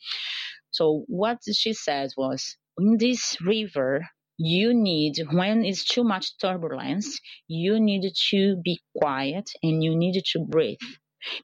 [0.71, 4.07] So what she said was in this river,
[4.37, 10.21] you need when it's too much turbulence you need to be quiet and you need
[10.25, 10.79] to breathe.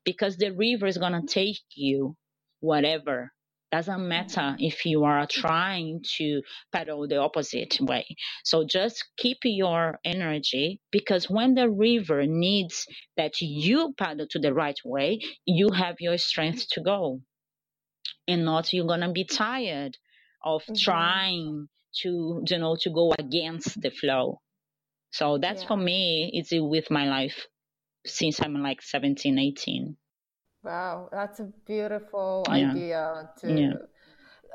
[0.06, 2.16] Because the river is going to take you
[2.60, 3.32] whatever.
[3.72, 6.42] Doesn't matter if you are trying to
[6.74, 8.06] paddle the opposite way.
[8.44, 12.86] So just keep your energy because when the river needs
[13.18, 17.22] that you paddle to the right way you have your strength to go.
[18.28, 19.98] And not you're going to be tired
[20.44, 20.76] of mm-hmm.
[20.76, 24.40] trying to you know to go against the flow
[25.12, 25.68] so that's yeah.
[25.68, 27.48] for me it's with my life
[28.06, 29.96] since i'm like 17 18
[30.64, 32.72] wow that's a beautiful yeah.
[32.72, 33.74] idea to yeah.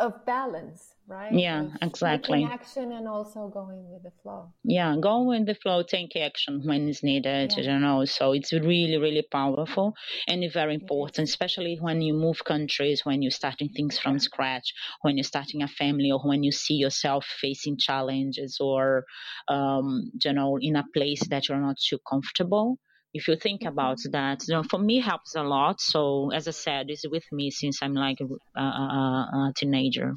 [0.00, 1.32] of balance right?
[1.32, 2.44] Yeah, of exactly.
[2.44, 4.52] action and also going with the flow.
[4.64, 7.72] Yeah, going with the flow, take action when it's needed, yeah.
[7.72, 8.04] you know.
[8.04, 9.94] So it's really, really powerful
[10.26, 15.16] and very important, especially when you move countries, when you're starting things from scratch, when
[15.16, 19.04] you're starting a family, or when you see yourself facing challenges or,
[19.48, 22.78] um, you know, in a place that you're not too comfortable
[23.14, 24.10] if you think about mm-hmm.
[24.10, 27.50] that you know, for me helps a lot so as i said it's with me
[27.50, 30.12] since i'm like a, a, a teenager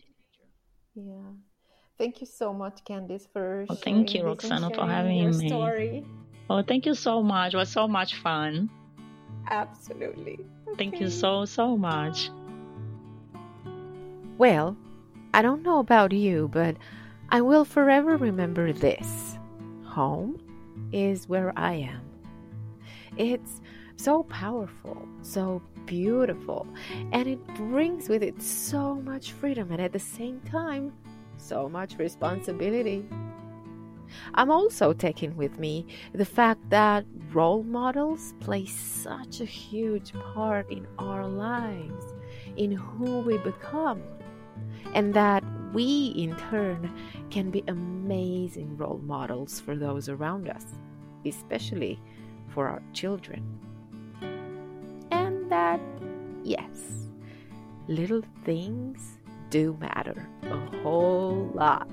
[1.06, 1.32] yeah.
[1.98, 5.50] Thank you so much, Candice, for well, thank you, Roxana, for having me.
[5.50, 6.06] Story.
[6.50, 7.54] Oh, thank you so much.
[7.54, 8.70] It was so much fun.
[9.50, 10.40] Absolutely.
[10.68, 10.78] Okay.
[10.78, 12.30] Thank you so, so much.
[14.38, 14.78] Well,
[15.34, 16.78] I don't know about you, but
[17.30, 19.38] I will forever remember this.
[19.86, 20.40] Home
[20.92, 22.02] is where I am.
[23.18, 23.62] It's
[23.98, 26.68] so powerful, so beautiful,
[27.12, 30.94] and it brings with it so much freedom and at the same time,
[31.38, 33.04] so much responsibility.
[34.36, 40.72] I'm also taking with me the fact that role models play such a huge part
[40.72, 42.06] in our lives,
[42.56, 44.04] in who we become,
[44.94, 46.94] and that we in turn
[47.32, 50.66] can be amazing role models for those around us,
[51.26, 52.00] especially
[52.48, 53.69] for our children
[55.50, 55.80] that,
[56.44, 57.08] yes,
[57.88, 59.18] little things
[59.50, 61.90] do matter a whole lot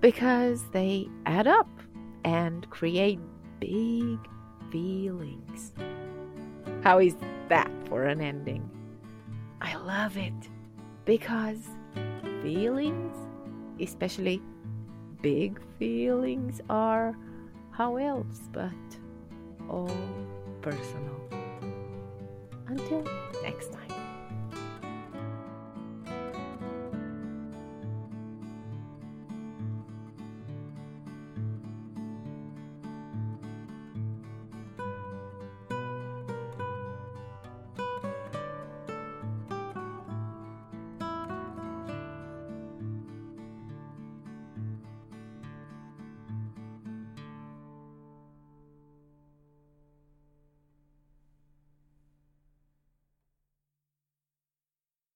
[0.00, 1.68] because they add up
[2.24, 3.20] and create
[3.60, 4.18] big
[4.70, 5.72] feelings.
[6.82, 7.16] How is
[7.48, 8.68] that for an ending?
[9.60, 10.32] I love it
[11.04, 11.58] because
[12.42, 13.16] feelings,
[13.80, 14.40] especially
[15.20, 17.16] big feelings, are
[17.70, 18.72] how else but
[19.68, 19.90] all
[20.62, 21.47] personal.
[22.68, 23.02] Until
[23.42, 23.87] next time.